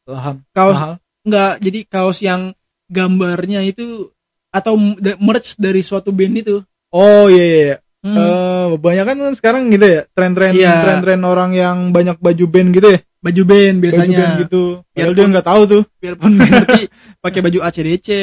Laham. 0.05 0.43
kaos 0.51 0.75
Mahal. 0.75 0.93
nggak 1.24 1.53
jadi 1.60 1.79
kaos 1.88 2.19
yang 2.19 2.53
gambarnya 2.88 3.63
itu 3.63 4.13
atau 4.51 4.77
merch 5.17 5.57
dari 5.57 5.81
suatu 5.81 6.12
band 6.12 6.36
itu 6.38 6.55
oh 6.91 7.25
iya 7.25 7.43
iya, 7.43 7.60
iya. 7.65 7.77
Hmm. 8.00 8.13
Eh, 8.13 8.65
kebanyakan 8.77 9.15
kan 9.17 9.34
sekarang 9.34 9.63
gitu 9.67 9.86
ya 9.89 10.01
tren-tren 10.07 10.53
Iya. 10.53 10.77
tren-tren 10.79 11.22
orang 11.24 11.51
yang 11.51 11.77
banyak 11.89 12.19
baju 12.19 12.45
band 12.45 12.69
gitu 12.72 12.88
ya 12.91 13.00
baju 13.17 13.41
band 13.43 13.75
baju 13.75 13.81
biasanya 13.81 14.17
band 14.19 14.34
gitu 14.43 14.63
padahal 14.86 14.93
Biarpun- 14.93 15.17
dia 15.17 15.31
nggak 15.34 15.48
tahu 15.48 15.62
tuh 15.65 15.84
biarpun 15.98 16.31
ngerti 16.38 16.81
pakai 17.17 17.39
baju 17.41 17.60
ACDC 17.63 18.07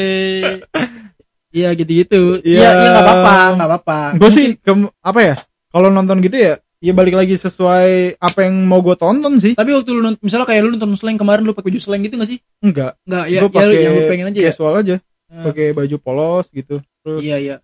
Iya 1.53 1.69
gitu-gitu. 1.75 2.41
Iya, 2.41 2.57
Iya. 2.57 2.71
iya 2.73 2.89
nggak 2.89 3.05
apa-apa, 3.05 3.37
nggak 3.53 3.69
apa-apa. 3.69 3.99
gue 4.17 4.31
sih 4.31 4.47
kem- 4.57 4.89
apa 4.97 5.21
ya 5.21 5.35
kalau 5.69 5.91
nonton 5.91 6.23
gitu 6.23 6.37
ya 6.39 6.55
ya 6.83 6.93
balik 6.93 7.15
lagi 7.15 7.35
sesuai 7.35 7.89
apa 8.19 8.39
yang 8.43 8.59
mau 8.63 8.83
gue 8.83 8.93
tonton 8.93 9.39
sih 9.39 9.55
Tapi 9.55 9.71
waktu 9.71 9.89
lu 9.89 10.03
nonton, 10.03 10.19
misalnya 10.21 10.45
kayak 10.45 10.63
lu 10.63 10.71
nonton 10.75 10.93
slang 10.93 11.15
kemarin 11.15 11.41
lu 11.41 11.55
pakai 11.55 11.71
baju 11.71 11.79
slang 11.79 12.03
gitu 12.03 12.15
gak 12.15 12.27
sih? 12.27 12.43
enggak 12.59 12.99
Enggak, 13.03 13.25
ya, 13.25 13.39
gue 13.41 13.51
ya, 13.53 13.65
lu- 13.65 13.79
yang 13.79 13.95
lu 13.95 14.03
pengen 14.07 14.27
aja 14.29 14.39
ya. 14.39 14.51
casual 14.51 14.75
aja 14.77 14.97
Nah, 15.33 15.49
pakai 15.49 15.73
baju 15.73 15.97
polos 15.97 16.47
gitu 16.51 16.83
terus 17.01 17.23
Iya, 17.23 17.37
iya. 17.39 17.57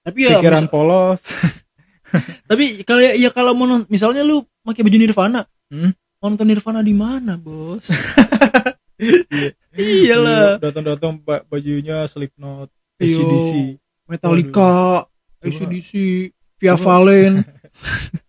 Tapi 0.00 0.18
ya 0.22 0.38
pikiran 0.38 0.62
misal- 0.62 0.70
polos 0.70 1.20
tapi 2.50 2.64
kalau 2.82 3.00
ya, 3.00 3.12
ya 3.14 3.28
kalau 3.28 3.52
mau 3.52 3.66
misalnya 3.86 4.20
lu 4.20 4.40
pakai 4.62 4.80
baju 4.80 4.96
Nirvana, 4.96 5.42
Hmm? 5.68 5.92
mau 6.18 6.28
nonton 6.28 6.46
Nirvana 6.46 6.80
di 6.80 6.92
mana, 6.92 7.34
Bos? 7.34 7.88
Iyalah. 9.74 10.58
datang-datang 10.58 11.18
ba- 11.18 11.44
bajunya 11.44 12.04
Slipknot. 12.06 12.68
ACDC 12.96 13.78
Metallica. 14.06 15.04
ACDC, 15.38 15.90
Via. 16.58 16.74
Valen. 16.74 17.44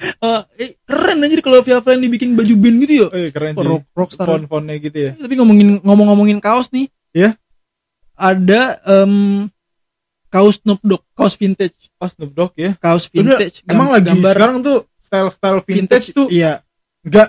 Eh, 0.00 0.40
eh, 0.56 0.70
keren 0.82 1.20
anjir 1.20 1.38
kalau 1.38 1.60
Via 1.60 1.76
Valen 1.78 2.00
dibikin 2.00 2.32
baju 2.32 2.54
band 2.54 2.76
gitu 2.80 2.94
ya. 2.94 3.06
eh 3.12 3.28
keren 3.28 3.52
sih 3.52 3.62
Rock, 3.62 3.84
rockstar. 3.92 4.24
font-fontnya 4.24 4.76
gitu 4.78 4.98
ya 4.98 5.12
Tapi 5.14 5.34
ngomongin 5.34 5.68
ngomong-ngomongin 5.78 6.38
kaos 6.38 6.68
nih. 6.68 6.88
Iya. 7.10 7.36
Ada 8.14 8.62
em, 8.82 9.48
kaos 10.26 10.56
Snoop 10.58 10.80
Dogg, 10.80 11.04
kaos 11.10 11.34
vintage, 11.34 11.88
oh 11.94 12.06
Snoop 12.06 12.30
Dogg 12.30 12.52
ya 12.54 12.76
kaos 12.76 13.08
Udah, 13.08 13.36
vintage. 13.36 13.60
emang 13.64 13.88
gam- 13.88 13.94
lagi 13.94 14.06
gambar 14.10 14.34
sekarang 14.34 14.56
tuh 14.60 14.78
style-style 14.98 15.60
vintage, 15.62 16.06
tuh 16.10 16.26
Iya, 16.28 16.62
nggak 17.02 17.28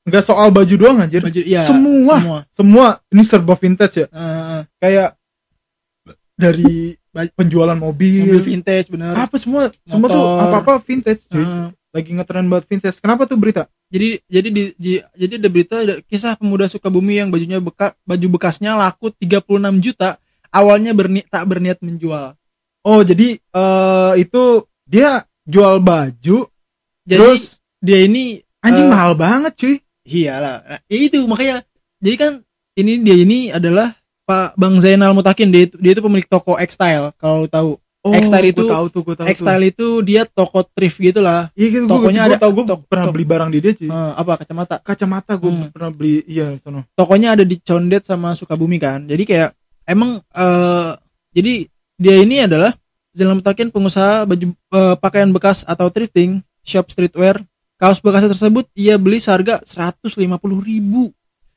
nggak 0.00 0.24
soal 0.24 0.48
baju 0.48 0.72
doang 0.72 0.98
anjir 0.98 1.20
baju 1.20 1.36
iya, 1.38 1.62
semua 1.62 2.16
semua. 2.16 2.38
semua 2.50 2.86
ini 3.06 3.22
serba 3.22 3.54
vintage 3.54 3.94
ya 3.96 4.06
Eh, 4.08 4.60
kayak 4.78 5.10
dari 6.32 6.96
penjualan 7.36 7.76
mobil, 7.76 8.24
mobil 8.24 8.40
vintage 8.40 8.88
bener. 8.88 9.12
apa 9.12 9.36
semua 9.36 9.68
semua 9.82 10.06
tuh 10.06 10.16
Motor. 10.16 10.40
apa 10.40 10.56
apa 10.60 10.72
vintage 10.80 11.22
cuy. 11.26 11.44
Lagi 11.90 12.10
ngetren 12.14 12.46
buat 12.46 12.64
vintage 12.66 13.02
kenapa 13.02 13.26
tuh 13.26 13.34
berita 13.34 13.66
jadi 13.90 14.22
jadi 14.30 14.48
di, 14.54 14.62
di- 14.78 15.02
jadi 15.18 15.34
ada 15.42 15.48
berita 15.50 15.76
ada 15.82 15.94
kisah 16.06 16.38
pemuda 16.38 16.70
Sukabumi 16.70 17.18
yang 17.18 17.28
bajunya 17.34 17.58
beka, 17.58 17.98
baju 18.06 18.26
bekasnya 18.38 18.78
laku 18.78 19.10
36 19.10 19.82
juta. 19.82 20.22
Awalnya 20.50 20.94
berni, 20.94 21.22
tak 21.26 21.46
berniat 21.46 21.78
menjual. 21.82 22.34
oh 22.82 23.00
jadi 23.06 23.38
eh 23.38 24.12
itu 24.18 24.66
dia 24.82 25.22
jual 25.46 25.78
baju 25.78 26.48
Jadi 27.06 27.18
terus 27.18 27.58
dia 27.78 28.02
ini 28.02 28.42
anjing 28.62 28.86
eh, 28.86 28.90
mahal 28.90 29.12
banget 29.18 29.52
cuy 29.58 29.76
Iyalah. 30.10 30.56
Nah, 30.66 30.80
itu 30.90 31.22
makanya. 31.28 31.62
Jadi 32.02 32.16
kan 32.18 32.32
ini 32.74 32.98
dia 33.04 33.16
ini 33.20 33.38
adalah 33.52 33.94
Pak 34.26 34.56
Bang 34.58 34.80
Zainal 34.82 35.12
Mutakin 35.14 35.52
dia 35.52 35.70
itu, 35.70 35.76
dia 35.78 35.92
itu 35.94 36.02
pemilik 36.02 36.26
toko 36.26 36.56
X-Style 36.58 37.14
kalau 37.20 37.46
tahu. 37.46 37.78
Oh, 38.00 38.12
X-Style 38.12 38.46
gua 38.46 38.54
itu- 38.54 38.68
tahu 38.68 38.86
tuh 38.88 39.00
gua 39.02 39.14
tahu. 39.14 39.26
X-Style 39.28 39.64
itu 39.66 39.86
dia 40.00 40.22
toko 40.24 40.60
thrift 40.64 40.96
gitu 40.96 41.20
lah. 41.20 41.52
iya 41.52 41.68
gitu 41.70 41.84
tokonya 41.84 42.00
tokonya 42.00 42.20
ada- 42.22 42.32
ada 42.32 42.42
tahu 42.42 42.52
gue 42.52 42.64
tok- 42.66 42.84
pernah 42.86 43.04
tok- 43.06 43.14
beli 43.14 43.26
barang 43.26 43.50
di 43.50 43.58
dia 43.58 43.72
cuy 43.74 43.88
Eh, 43.88 44.12
apa 44.16 44.32
kacamata? 44.36 44.74
kacamata 44.78 45.32
gue 45.34 45.50
Hmm. 45.50 45.68
pernah 45.68 45.90
beli 45.90 46.14
iya 46.24 46.46
sono 46.56 46.88
Tokonya 46.92 47.28
ada 47.32 47.42
di 47.42 47.56
Condet 47.58 48.02
sama 48.02 48.32
Sukabumi 48.32 48.76
kan. 48.76 49.04
Jadi 49.04 49.22
kayak 49.24 49.50
emang 49.84 50.18
eh 50.30 50.90
jadi 51.30 51.52
dia 51.94 52.16
ini 52.16 52.42
adalah 52.42 52.72
Zainal 53.10 53.36
Mutakin 53.36 53.68
pengusaha 53.68 54.22
baju 54.22 54.46
eh, 54.52 54.94
pakaian 54.96 55.28
bekas 55.28 55.62
atau 55.62 55.88
thrifting 55.88 56.40
shop 56.62 56.88
streetwear. 56.88 57.42
Kaos 57.74 57.98
bekasnya 57.98 58.30
tersebut 58.30 58.68
ia 58.74 58.96
beli 58.96 59.16
seharga 59.18 59.64
150.000 59.64 60.20
ribu 60.60 61.08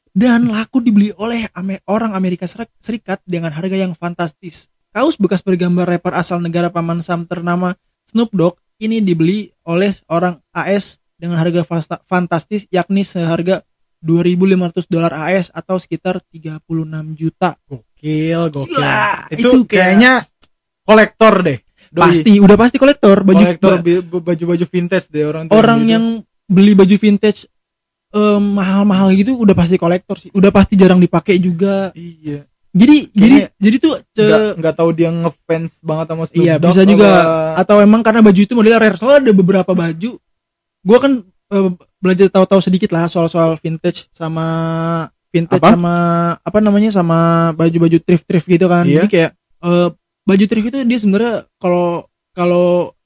dan 0.10 0.48
laku 0.48 0.80
dibeli 0.80 1.12
oleh 1.14 1.52
orang 1.86 2.14
Amerika 2.14 2.46
Ser- 2.46 2.72
Serikat 2.78 3.20
dengan 3.24 3.52
harga 3.52 3.76
yang 3.76 3.92
fantastis. 3.92 4.72
Kaos 4.94 5.18
bekas 5.18 5.42
bergambar 5.42 5.90
rapper 5.90 6.14
asal 6.14 6.38
negara 6.38 6.70
Paman 6.70 7.02
Sam 7.02 7.26
ternama 7.26 7.74
Snoop 8.06 8.30
Dogg 8.30 8.62
ini 8.78 9.02
dibeli 9.02 9.50
oleh 9.66 9.90
orang 10.06 10.38
AS 10.54 11.02
dengan 11.18 11.42
harga 11.42 11.66
fantastis 12.06 12.70
yakni 12.70 13.02
seharga 13.02 13.66
2.500 14.06 14.86
dolar 14.92 15.14
AS 15.16 15.50
atau 15.50 15.82
sekitar 15.82 16.22
36 16.30 16.62
juta. 17.18 17.58
gokil 17.66 18.54
gokil 18.54 18.76
Gila, 18.78 19.02
itu, 19.34 19.40
itu 19.42 19.50
kayak- 19.66 19.66
kayaknya 19.66 20.14
kolektor 20.86 21.34
deh 21.42 21.58
Doi. 21.94 22.02
Pasti 22.10 22.32
udah 22.42 22.58
pasti 22.58 22.78
kolektor 22.82 23.22
baju 23.22 23.44
kolektor 23.46 23.74
baju-baju 24.22 24.66
vintage 24.66 25.08
deh 25.14 25.26
orang 25.26 25.46
orang 25.54 25.80
gitu. 25.86 25.92
yang 25.94 26.06
beli 26.50 26.74
baju 26.74 26.96
vintage 26.98 27.46
eh, 28.14 28.40
mahal-mahal 28.42 29.10
gitu 29.14 29.38
udah 29.38 29.58
pasti 29.58 29.78
kolektor 29.82 30.18
sih. 30.22 30.30
Udah 30.38 30.54
pasti 30.54 30.78
jarang 30.78 31.02
dipakai 31.02 31.42
juga. 31.42 31.90
iya 31.98 32.46
Jadi 32.74 32.98
jadi 33.08 33.38
Kayaknya 33.40 33.62
jadi 33.62 33.76
tuh 33.78 33.94
ce- 34.10 34.26
nggak 34.26 34.42
nggak 34.58 34.76
tahu 34.76 34.90
dia 34.92 35.10
ngefans 35.10 35.72
banget 35.80 36.06
sama 36.08 36.24
Snoop 36.26 36.42
Iya 36.42 36.56
Dogg 36.58 36.70
bisa 36.70 36.82
juga 36.84 37.06
apa- 37.08 37.54
atau 37.62 37.78
emang 37.80 38.02
karena 38.02 38.20
baju 38.20 38.40
itu 38.40 38.54
modelnya 38.54 38.80
rare 38.80 38.98
soalnya 38.98 39.20
ada 39.22 39.32
beberapa 39.32 39.72
baju 39.72 40.12
gua 40.82 40.98
kan 40.98 41.12
eh, 41.24 41.70
belajar 41.98 42.28
tahu-tahu 42.28 42.60
sedikit 42.60 42.90
lah 42.90 43.06
soal-soal 43.06 43.56
vintage 43.56 44.10
sama 44.12 44.46
vintage 45.30 45.60
Apa? 45.60 45.72
sama 45.72 45.96
apa 46.36 46.60
namanya 46.60 46.90
sama 46.90 47.18
baju-baju 47.52 47.98
thrift-thrift 48.00 48.48
gitu 48.48 48.66
kan 48.66 48.84
Iya. 48.84 48.94
jadi 48.96 49.08
kayak 49.08 49.32
eh, 49.62 49.88
baju 50.24 50.44
thrift 50.44 50.68
itu 50.68 50.78
dia 50.82 50.98
sebenarnya 50.98 51.34
kalau 51.56 52.06
kalau 52.32 52.98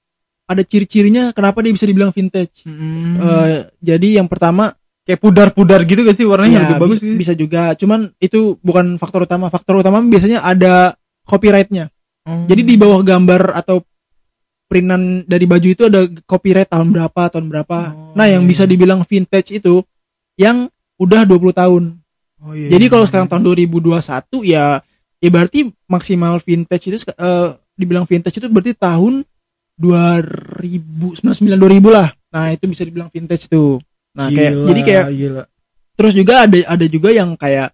ada 0.43 0.63
ciri-cirinya 0.63 1.31
kenapa 1.31 1.59
dia 1.59 1.71
bisa 1.71 1.83
dibilang 1.83 2.09
vintage 2.09 2.63
Hmm. 2.63 3.15
Eh, 3.17 3.57
jadi 3.77 4.17
yang 4.17 4.27
pertama 4.27 4.71
kayak 5.07 5.23
pudar-pudar 5.23 5.87
gitu 5.87 6.03
gak 6.03 6.19
sih 6.19 6.27
warnanya 6.27 6.51
ya, 6.53 6.61
lebih 6.67 6.77
bagus 6.83 6.99
bisa, 6.99 7.05
sih 7.07 7.15
bisa 7.15 7.33
juga 7.33 7.61
cuman 7.79 8.11
itu 8.19 8.59
bukan 8.59 8.99
faktor 8.99 9.23
utama 9.23 9.47
faktor 9.47 9.79
utama 9.79 10.03
biasanya 10.03 10.43
ada 10.43 10.99
copyrightnya 11.23 11.87
Oh. 12.27 12.43
jadi 12.43 12.59
di 12.59 12.75
bawah 12.75 12.99
gambar 13.07 13.55
atau 13.55 13.79
printan 14.67 15.23
dari 15.23 15.47
baju 15.47 15.67
itu 15.71 15.87
ada 15.87 16.11
copyright 16.27 16.67
tahun 16.67 16.91
berapa 16.91 17.31
tahun 17.31 17.47
berapa. 17.47 17.79
Oh, 17.95 18.11
nah, 18.19 18.27
yang 18.27 18.43
iya. 18.43 18.51
bisa 18.51 18.67
dibilang 18.67 19.07
vintage 19.07 19.55
itu 19.55 19.79
yang 20.35 20.67
udah 20.99 21.23
20 21.23 21.55
tahun. 21.55 21.83
Oh, 22.43 22.51
iya, 22.51 22.67
Jadi 22.75 22.85
iya, 22.85 22.91
kalau 22.91 23.07
iya. 23.07 23.09
sekarang 23.09 23.27
tahun 23.31 23.43
2021 23.47 24.43
ya 24.43 24.83
ya 25.17 25.29
berarti 25.33 25.71
maksimal 25.87 26.37
vintage 26.43 26.83
itu 26.91 26.97
eh, 27.15 27.49
dibilang 27.79 28.03
vintage 28.03 28.43
itu 28.43 28.47
berarti 28.51 28.75
tahun 28.75 29.23
2000 29.79 31.23
99 31.23 31.47
2000 31.47 31.87
lah. 31.87 32.11
Nah, 32.35 32.51
itu 32.51 32.67
bisa 32.67 32.83
dibilang 32.83 33.07
vintage 33.07 33.47
tuh. 33.47 33.79
Nah, 34.17 34.27
kayak 34.33 34.53
Gila, 34.57 34.65
jadi 34.65 34.81
kayak 34.81 35.05
gila. 35.13 35.43
terus 35.97 36.13
juga 36.17 36.33
ada 36.49 36.57
ada 36.65 36.85
juga 36.89 37.09
yang 37.13 37.37
kayak 37.37 37.69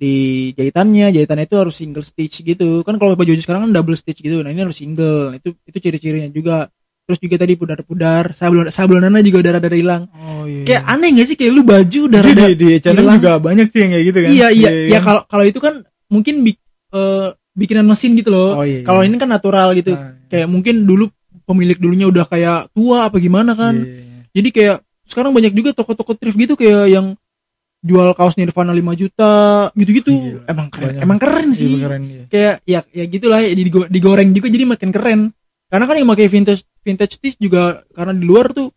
di 0.00 0.14
jahitannya 0.56 1.12
jahitannya 1.12 1.44
itu 1.44 1.56
harus 1.60 1.74
single 1.76 2.04
stitch 2.04 2.40
gitu. 2.40 2.80
Kan 2.84 2.96
kalau 2.96 3.12
baju 3.16 3.36
sekarang 3.36 3.68
kan 3.68 3.72
double 3.76 3.96
stitch 3.96 4.24
gitu. 4.24 4.40
Nah 4.40 4.48
ini 4.48 4.64
harus 4.64 4.80
single. 4.80 5.36
Itu 5.36 5.56
itu 5.68 5.76
ciri-cirinya 5.76 6.32
juga. 6.32 6.68
Terus 7.04 7.18
juga 7.20 7.36
tadi 7.42 7.58
pudar-pudar 7.58 8.38
sablon 8.38 8.70
sablonannya 8.70 9.20
juga 9.26 9.44
darah-darah 9.44 9.76
hilang. 9.76 10.02
Oh 10.14 10.48
iya. 10.48 10.64
Kayak 10.64 10.82
aneh 10.88 11.08
gak 11.20 11.26
sih? 11.26 11.36
Kayak 11.36 11.52
lu 11.52 11.62
baju 11.66 12.00
Jadi 12.06 12.14
darah 12.16 12.32
di, 12.32 12.56
di 12.56 12.66
hilang. 12.80 13.16
juga 13.20 13.32
banyak 13.42 13.66
sih 13.68 13.78
yang 13.82 13.90
kayak 13.92 14.04
gitu 14.08 14.18
kan? 14.20 14.30
Iya 14.30 14.46
iya. 14.54 14.70
Ya 14.88 14.98
kan? 15.00 15.04
kalau 15.04 15.22
kalau 15.28 15.44
itu 15.44 15.58
kan 15.60 15.74
mungkin 16.08 16.34
bik- 16.46 16.64
eh, 16.96 17.28
bikinan 17.52 17.84
mesin 17.84 18.14
gitu 18.16 18.30
loh. 18.32 18.56
Oh, 18.56 18.64
iya, 18.64 18.80
kalau 18.86 19.02
iya. 19.04 19.10
ini 19.10 19.16
kan 19.20 19.28
natural 19.28 19.74
gitu. 19.76 19.92
Nah, 19.98 20.16
kayak 20.32 20.48
mungkin 20.48 20.86
dulu 20.86 21.10
pemilik 21.44 21.76
dulunya 21.76 22.06
udah 22.06 22.24
kayak 22.30 22.70
tua 22.72 23.10
apa 23.10 23.18
gimana 23.18 23.52
kan? 23.58 23.74
Iya, 23.74 23.90
iya. 23.90 24.22
jadi 24.32 24.48
kayak 24.54 24.76
sekarang 25.10 25.32
banyak 25.32 25.52
juga 25.52 25.70
toko-toko 25.72 26.14
thrift 26.14 26.38
gitu 26.38 26.54
kayak 26.54 26.86
yang 26.88 27.06
jual 27.80 28.12
kaos 28.12 28.36
Nirvana 28.36 28.70
5 28.70 28.78
juta 28.94 29.32
gitu-gitu 29.72 30.12
Gila, 30.12 30.42
emang 30.46 30.68
keren 30.68 30.86
banyak. 30.86 31.00
emang 31.00 31.18
keren 31.18 31.48
Iya, 31.48 31.56
sih 31.56 31.72
keren, 31.76 32.02
iya. 32.04 32.24
kayak 32.26 32.54
ya 32.64 32.80
ya 32.86 33.04
gitulah 33.06 33.40
ya, 33.40 33.50
digo- 33.50 33.88
digoreng 33.88 34.30
juga 34.30 34.46
jadi 34.46 34.64
makin 34.66 34.90
keren 34.90 35.20
karena 35.66 35.84
kan 35.84 35.96
yang 35.96 36.08
pakai 36.08 36.26
vintage 36.26 36.62
vintage 36.80 37.14
tees 37.16 37.36
juga 37.36 37.62
karena 37.90 38.12
di 38.12 38.22
luar 38.22 38.50
tuh 38.50 38.68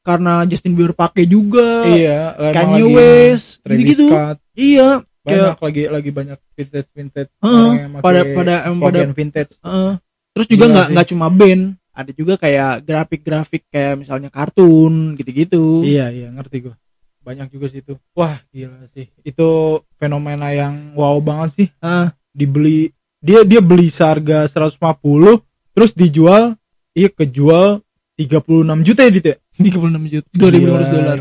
karena 0.00 0.44
Justin 0.44 0.72
Bieber 0.72 0.92
pakai 0.92 1.24
juga 1.24 1.82
iya 1.84 2.30
emang 2.32 2.54
Kanye 2.54 2.84
West 2.86 3.46
Travis 3.58 3.78
gitu-gitu 3.82 4.06
Scott. 4.06 4.36
iya 4.54 4.88
banyak 5.20 5.40
kayak 5.50 5.56
lagi 5.58 5.82
lagi 5.88 6.10
banyak 6.12 6.38
vintage 6.52 6.88
vintage 6.92 7.30
orang 7.40 7.74
yang 7.74 7.92
pada 7.96 8.20
pakai 8.20 8.34
pada 8.34 8.54
em, 8.62 8.76
pada 8.78 9.00
vintage 9.08 9.52
Heeh. 9.58 9.92
terus 10.30 10.46
juga 10.46 10.64
nggak 10.68 10.86
nggak 10.92 11.06
cuma 11.08 11.26
band 11.26 11.62
ada 11.94 12.10
juga 12.10 12.34
kayak 12.34 12.82
grafik-grafik 12.82 13.70
kayak 13.70 14.02
misalnya 14.02 14.28
kartun 14.28 15.14
gitu-gitu. 15.14 15.86
Iya 15.86 16.10
iya 16.10 16.28
ngerti 16.34 16.66
gua. 16.68 16.74
Banyak 17.22 17.54
juga 17.54 17.70
sih 17.70 17.80
itu. 17.80 17.94
Wah 18.18 18.42
gila 18.50 18.90
sih. 18.92 19.08
Itu 19.22 19.80
fenomena 19.96 20.50
yang 20.50 20.92
wow 20.98 21.16
banget 21.22 21.50
sih. 21.54 21.68
Ah, 21.78 22.12
dibeli 22.34 22.90
dia 23.22 23.46
dia 23.46 23.62
beli 23.62 23.88
seharga 23.88 24.44
150 24.50 25.40
terus 25.72 25.94
dijual 25.96 26.58
iya 26.92 27.08
kejual 27.08 27.80
36 28.18 28.84
juta 28.84 29.00
ya 29.06 29.10
dit 29.14 29.26
ya? 29.30 29.36
36 29.56 30.12
juta. 30.12 30.28
2500 30.34 30.90
dolar 30.90 31.18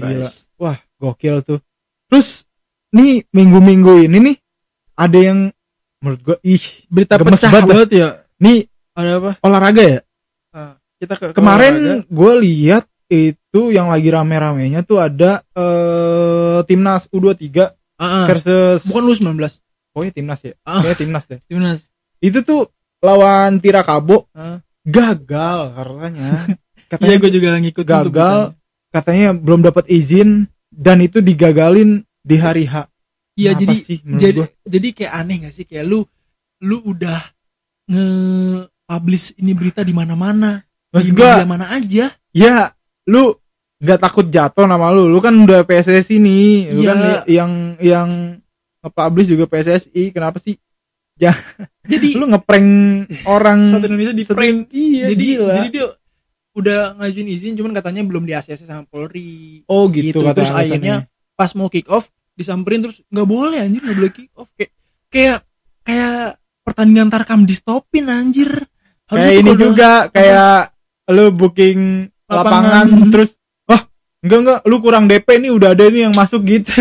wah 0.57 0.77
gokil 0.97 1.37
tuh. 1.45 1.59
Terus 2.09 2.49
nih 2.89 3.29
minggu-minggu 3.29 4.09
ini 4.09 4.17
nih 4.19 4.35
ada 4.97 5.17
yang 5.21 5.39
menurut 6.01 6.19
gua 6.25 6.37
ih 6.41 6.65
berita 6.89 7.21
pecah 7.21 7.49
banget. 7.53 7.69
banget 7.69 7.89
ya. 7.93 8.09
Nih 8.41 8.67
ada 8.93 9.11
apa? 9.21 9.31
olahraga 9.41 9.81
ya 9.81 9.99
kita 11.03 11.15
ke 11.19 11.25
kemarin 11.35 12.07
gue 12.07 12.33
lihat 12.39 12.87
itu 13.11 13.69
yang 13.69 13.91
lagi 13.91 14.07
rame-ramenya 14.07 14.87
tuh 14.87 15.03
ada 15.03 15.43
eh 15.53 16.63
timnas 16.63 17.11
U23 17.11 17.75
Ah, 17.99 18.25
ah. 18.25 18.25
versus 18.25 18.89
bukan 18.89 19.03
lu 19.05 19.13
19 19.37 19.37
oh 19.93 20.01
iya 20.01 20.11
timnas 20.15 20.41
ya. 20.41 20.57
Ah. 20.65 20.81
Kayaknya 20.81 20.97
timnas 20.97 21.23
deh. 21.29 21.39
Timnas. 21.45 21.81
Itu 22.17 22.41
tuh 22.41 22.73
lawan 23.03 23.61
Tirakabo 23.61 24.25
Ah. 24.33 24.63
gagal 24.87 25.59
katanya. 25.75 26.31
Iya 26.93 26.99
katanya 27.01 27.17
gue 27.25 27.31
juga 27.33 27.49
ngikut 27.57 27.85
gagal 27.89 28.39
katanya 28.93 29.33
belum 29.33 29.65
dapat 29.65 29.89
izin 29.89 30.45
dan 30.69 31.01
itu 31.01 31.25
digagalin 31.25 32.05
di 32.21 32.37
hari 32.37 32.69
H. 32.69 32.85
Iya 33.33 33.57
jadi 33.57 33.73
sih 33.73 33.97
jadi 34.05 34.45
gua? 34.45 34.47
jadi 34.61 34.87
kayak 34.93 35.13
aneh 35.17 35.35
gak 35.41 35.53
sih? 35.57 35.65
Kayak 35.65 35.89
lu 35.89 35.99
lu 36.61 36.77
udah 36.85 37.17
nge 37.89 38.05
publish 38.85 39.33
ini 39.41 39.57
berita 39.57 39.81
di 39.81 39.89
mana-mana 39.89 40.61
maksud 40.93 41.09
di 41.09 41.17
gua 41.17 41.31
media 41.35 41.49
mana 41.49 41.65
aja. 41.69 42.05
Ya 42.31 42.71
lu 43.03 43.35
nggak 43.77 43.99
takut 43.99 44.25
jatuh 44.25 44.63
nama 44.63 44.87
lu. 44.89 45.05
Lu 45.05 45.19
kan 45.19 45.33
udah 45.33 45.61
PSSI 45.61 46.15
nih 46.15 46.47
lu 46.71 46.81
Iya. 46.81 46.87
kan 46.87 46.97
yang 47.25 47.51
yang 47.77 48.09
nge-publish 48.79 49.27
juga 49.27 49.45
PSSI 49.45 50.11
kenapa 50.11 50.37
sih? 50.37 50.55
Jadi 51.83 52.15
lu 52.15 52.25
ngeprank 52.25 52.67
orang 53.25 53.63
satu 53.63 53.85
Indonesia 53.85 54.11
di 54.11 54.23
satu- 54.23 54.33
prank. 54.33 54.67
Iya 54.69 55.05
jadi 55.09 55.25
gila. 55.25 55.53
jadi 55.53 55.67
dia 55.69 55.85
udah 56.53 56.79
ngajuin 56.95 57.29
izin 57.29 57.53
cuman 57.53 57.73
katanya 57.73 58.01
belum 58.03 58.23
di 58.23 58.33
ACC 58.33 58.63
sama 58.63 58.83
Polri. 58.85 59.61
Oh 59.65 59.87
gitu, 59.87 60.09
gitu. 60.09 60.19
kata 60.21 60.37
Terus 60.37 60.49
alasannya. 60.49 60.67
akhirnya 60.69 60.95
pas 61.33 61.51
mau 61.53 61.67
kick 61.67 61.87
off 61.87 62.07
disamperin 62.33 62.81
terus 62.81 63.01
nggak 63.07 63.25
boleh 63.25 63.57
anjir 63.57 63.81
nggak 63.81 63.97
boleh 63.97 64.11
kick 64.11 64.29
off. 64.33 64.49
Kayak 64.53 64.71
kayak 65.09 65.39
kayak 65.83 66.19
pertandingan 66.63 67.09
tarkam 67.09 67.43
di 67.43 67.53
stopin 67.53 68.07
anjir 68.07 68.49
Harusnya 69.05 69.27
kayak 69.29 69.39
ini 69.39 69.51
juga 69.53 69.89
kayak 70.09 70.72
lu 71.09 71.31
booking 71.31 72.07
lapangan, 72.25 72.87
Lapangan. 72.87 73.09
terus 73.13 73.29
wah 73.63 73.81
enggak 74.23 74.39
enggak 74.39 74.59
lu 74.63 74.75
kurang 74.79 75.05
DP 75.05 75.27
nih 75.39 75.51
udah 75.51 75.69
ada 75.75 75.85
nih 75.89 76.01
yang 76.07 76.13
masuk 76.15 76.41
gitu 76.43 76.71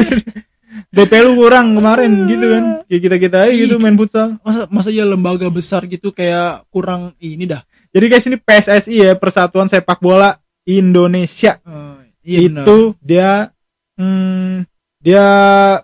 DP 0.97 1.13
lu 1.25 1.37
kurang 1.37 1.73
kemarin 1.75 2.29
gitu 2.29 2.47
kan 2.49 2.65
kayak 2.87 3.01
kita 3.03 3.17
kita 3.19 3.37
aja 3.45 3.53
gitu 3.53 3.77
main 3.77 3.97
futsal 3.97 4.37
masa 4.41 4.69
masa 4.69 4.89
ya 4.93 5.05
lembaga 5.05 5.49
besar 5.49 5.85
gitu 5.89 6.13
kayak 6.13 6.65
kurang 6.69 7.17
ini 7.19 7.49
dah 7.49 7.65
jadi 7.93 8.05
guys 8.09 8.25
ini 8.25 8.37
PSSI 8.37 8.95
ya 9.01 9.13
Persatuan 9.17 9.69
Sepak 9.69 10.01
Bola 10.01 10.37
Indonesia 10.65 11.59
iya 12.23 12.39
benar. 12.47 12.65
itu 12.65 12.77
dia 13.03 13.51
hmm, 13.97 14.65
dia 15.03 15.27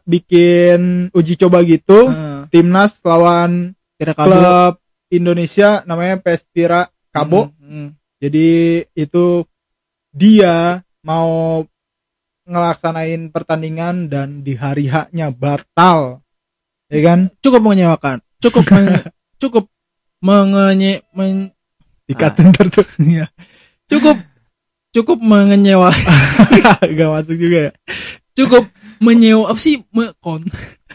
bikin 0.06 1.10
uji 1.10 1.34
coba 1.36 1.58
gitu 1.66 2.08
Heeh. 2.08 2.40
timnas 2.48 2.96
lawan 3.02 3.74
klub 3.98 4.78
Indonesia 5.08 5.82
namanya 5.84 6.20
Pestira 6.20 6.86
Kabo 7.10 7.50
Hmm, 7.58 7.64
hmm. 7.64 7.88
Jadi 8.18 8.48
itu 8.92 9.46
dia 10.10 10.82
mau 11.00 11.62
ngelaksanain 12.44 13.28
pertandingan 13.28 14.08
dan 14.08 14.40
di 14.40 14.56
hari 14.56 14.88
haknya 14.88 15.28
batal. 15.30 16.24
Ya 16.88 17.00
kan? 17.04 17.28
Cukup 17.40 17.60
mengecewakan 17.62 18.18
cukup 18.38 18.64
men- 18.74 19.06
cukup 19.38 19.64
mengenye 20.22 21.02
men- 21.14 21.52
dikatain 22.08 22.50
ntar 22.54 22.72
tuh 22.72 22.86
Iya. 23.04 23.28
cukup 23.90 24.16
cukup 24.94 25.18
mengenyewa 25.20 25.92
gak 26.96 27.10
masuk 27.12 27.36
juga 27.36 27.70
ya? 27.70 27.72
Cukup 28.32 28.70
menyewa 28.98 29.50
apa 29.52 29.60
sih? 29.60 29.82
Me- 29.92 30.14
kon. 30.22 30.42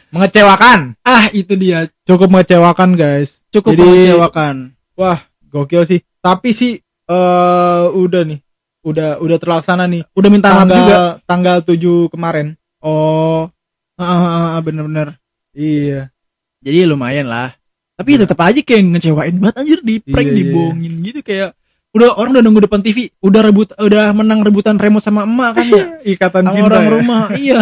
Mengecewakan. 0.10 0.96
Ah 1.04 1.28
itu 1.32 1.54
dia. 1.56 1.88
Cukup 2.08 2.32
mengecewakan 2.32 2.96
guys. 2.96 3.44
Cukup 3.52 3.78
Jadi- 3.78 3.84
mengecewakan. 3.84 4.56
wah 4.98 5.20
gokil 5.48 5.84
sih. 5.86 6.00
Tapi 6.24 6.56
sih 6.56 6.80
eh 7.06 7.84
udah 7.90 8.22
nih. 8.24 8.40
Udah 8.84 9.16
udah 9.18 9.38
terlaksana 9.40 9.88
nih. 9.88 10.04
Udah 10.12 10.30
minta 10.30 10.52
tanggal 10.52 10.76
juga? 10.78 10.98
tanggal 11.24 11.58
7 11.62 12.12
kemarin. 12.12 12.56
Oh. 12.80 13.48
Ah, 13.96 14.04
ah, 14.04 14.20
ah, 14.20 14.48
ah, 14.56 14.60
bener-bener. 14.60 15.16
Iya. 15.54 16.12
Jadi 16.60 16.80
lumayan 16.84 17.28
lah. 17.28 17.56
Tapi 17.94 18.18
ya 18.18 18.26
tetap 18.26 18.42
aja 18.42 18.58
kayak 18.58 18.84
ngecewain 18.90 19.38
banget 19.38 19.56
anjir 19.56 19.80
di 19.80 20.02
prank 20.02 20.26
Iya, 20.26 20.34
iya. 20.34 20.40
dibohongin 20.42 20.94
gitu 21.06 21.20
kayak 21.22 21.54
udah 21.94 22.10
orang 22.18 22.34
udah 22.34 22.42
nunggu 22.42 22.66
depan 22.66 22.82
TV 22.82 23.14
udah 23.22 23.42
rebut 23.46 23.70
udah 23.78 24.10
menang 24.18 24.42
rebutan 24.42 24.82
remote 24.82 25.06
sama 25.06 25.30
emak 25.30 25.52
kan 25.54 25.66
ya? 25.70 25.86
Ikatan 26.18 26.44
cinta 26.50 26.66
orang 26.66 26.84
ya. 26.84 26.90
rumah 26.90 27.24
iya. 27.46 27.62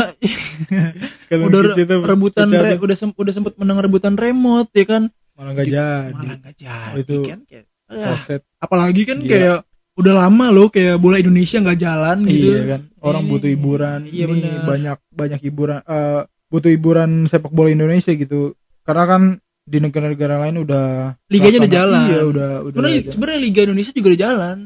Udah 1.27 1.75
cinta 1.75 1.99
rebutan 1.99 2.47
re- 2.47 2.80
udah 2.80 2.95
sem- 2.95 3.12
udah 3.12 3.34
sempet 3.36 3.60
menang 3.60 3.80
rebutan 3.80 4.15
remote 4.15 4.71
ya 4.71 4.86
kan? 4.88 5.04
Malah 5.36 5.51
Di- 5.54 5.67
jadi. 5.67 6.15
malah 6.15 6.36
nggak 6.39 6.56
jadi 6.56 6.91
Oh, 6.95 6.97
itu 6.97 7.15
kan? 7.27 7.39
Kayak 7.43 7.65
ah, 7.91 7.99
so 7.99 8.12
sad 8.23 8.41
apalagi 8.58 9.04
kan 9.04 9.19
Gila. 9.19 9.30
kayak 9.30 9.60
udah 9.91 10.13
lama 10.15 10.45
loh 10.49 10.71
kayak 10.71 10.97
bola 10.97 11.19
Indonesia 11.19 11.60
nggak 11.60 11.77
jalan 11.77 12.17
gitu. 12.25 12.47
Iya 12.56 12.62
kan, 12.63 12.82
orang 13.04 13.23
Ini- 13.27 13.32
butuh 13.36 13.49
hiburan. 13.51 13.99
iya 14.08 14.25
ini 14.25 14.39
benar. 14.39 14.63
banyak 14.65 14.97
banyak 15.12 15.39
hiburan 15.43 15.80
eh, 15.84 16.21
butuh 16.47 16.71
hiburan 16.71 17.12
sepak 17.27 17.51
bola 17.51 17.69
Indonesia 17.69 18.12
gitu. 18.15 18.56
Karena 18.82 19.04
kan 19.06 19.21
di 19.62 19.77
negara-negara 19.77 20.41
lain 20.41 20.63
udah 20.63 21.13
Liganya 21.30 21.60
udah 21.62 21.71
jalan. 21.71 22.01
Iya, 22.10 22.21
udah 22.25 22.49
udah 22.65 22.80
sebenarnya 23.06 23.39
Liga 23.43 23.62
Indonesia 23.67 23.91
juga 23.93 24.08
udah 24.15 24.21
jalan. 24.25 24.58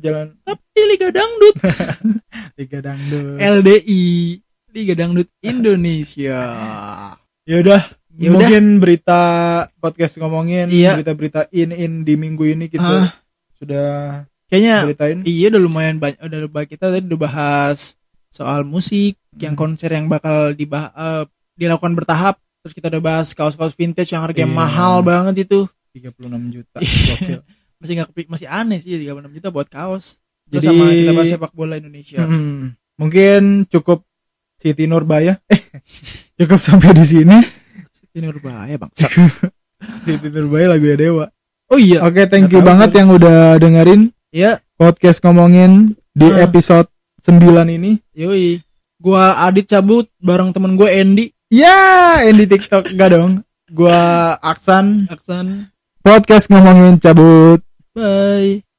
Jalan. 0.00 0.26
Tapi 0.42 0.80
Liga 0.88 1.08
Dangdut. 1.12 1.54
Liga 2.58 2.78
Dangdut. 2.80 3.36
LDI 3.36 4.04
Liga 4.72 4.94
Dangdut 4.96 5.28
Indonesia. 5.44 6.38
Ya 7.48 7.66
udah, 7.66 7.82
Ya 8.20 8.28
mungkin 8.28 8.78
berita 8.78 9.20
podcast 9.80 10.20
ngomongin 10.20 10.68
Iya. 10.68 11.00
berita-berita 11.00 11.48
in 11.50 11.72
in 11.72 11.92
di 12.04 12.14
minggu 12.14 12.44
ini 12.44 12.68
kita 12.68 12.84
Ah. 12.84 13.08
sudah 13.56 13.88
kayaknya 14.44 14.84
beritain. 14.84 15.18
iya 15.24 15.48
udah 15.48 15.62
lumayan 15.62 15.96
banyak 15.96 16.20
udah 16.20 16.64
kita 16.64 16.92
tadi 16.92 17.00
udah 17.02 17.16
bahas 17.18 17.96
soal 18.28 18.60
musik 18.62 19.16
yang 19.34 19.56
Hmm. 19.56 19.62
konser 19.64 19.88
yang 19.90 20.04
bakal 20.06 20.52
dibah 20.52 20.92
eh, 20.92 21.24
dilakukan 21.56 21.96
bertahap 21.96 22.36
terus 22.60 22.76
kita 22.76 22.92
udah 22.92 23.00
bahas 23.00 23.32
kaos-kaos 23.32 23.72
vintage 23.72 24.12
yang 24.12 24.20
harganya 24.20 24.46
Iya. 24.46 24.58
mahal 24.58 24.94
banget 25.00 25.48
itu 25.48 25.64
36 25.96 26.52
juta. 26.52 26.76
Masih 27.80 27.92
nggak 27.96 28.12
masih 28.28 28.44
aneh 28.46 28.78
sih 28.78 29.00
36 29.00 29.32
juta 29.32 29.48
buat 29.48 29.64
kaos 29.66 30.20
terus 30.44 30.60
Jadi- 30.60 30.76
sama 30.76 30.92
kita 30.92 31.12
bahas 31.16 31.28
sepak 31.30 31.52
bola 31.52 31.74
Indonesia 31.74 32.20
Hmm, 32.20 32.76
mungkin 32.94 33.64
cukup 33.64 34.04
Siti 34.60 34.84
Nurbaya. 34.84 35.40
Eh, 35.48 35.56
cukup 36.36 36.60
sampai 36.60 36.92
di 36.92 37.06
sini. 37.08 37.38
Ini 38.20 38.28
berbahaya 38.28 38.76
bang. 38.76 38.92
Siti 40.04 40.28
Nurbaya 40.28 40.76
lagu 40.76 40.84
ya 40.84 40.96
Dewa. 40.96 41.26
oh 41.72 41.80
iya. 41.80 42.04
Oke, 42.04 42.28
thank 42.28 42.46
Nggak 42.46 42.60
you 42.60 42.62
banget 42.62 42.90
yang 42.94 43.08
udah 43.10 43.56
dengerin. 43.56 44.12
Ya 44.30 44.60
podcast 44.76 45.24
ngomongin 45.24 45.96
di 46.12 46.28
Ah. 46.28 46.44
episode 46.44 46.86
9 47.24 47.40
ini. 47.66 47.98
yoi. 48.12 48.60
Gua 49.00 49.40
Adit 49.42 49.64
cabut 49.64 50.12
bareng 50.20 50.52
temen 50.52 50.76
gue 50.76 50.84
Andy. 50.86 51.32
Ya, 51.48 52.20
yang 52.22 52.36
di 52.36 52.46
TikTok. 52.46 52.92
Enggak 52.92 53.16
dong. 53.16 53.32
Gua 53.72 54.36
Aksan. 54.38 55.08
Aksan. 55.08 55.72
Podcast 56.04 56.52
ngomongin 56.52 57.00
cabut. 57.00 57.64
bye 57.90 58.69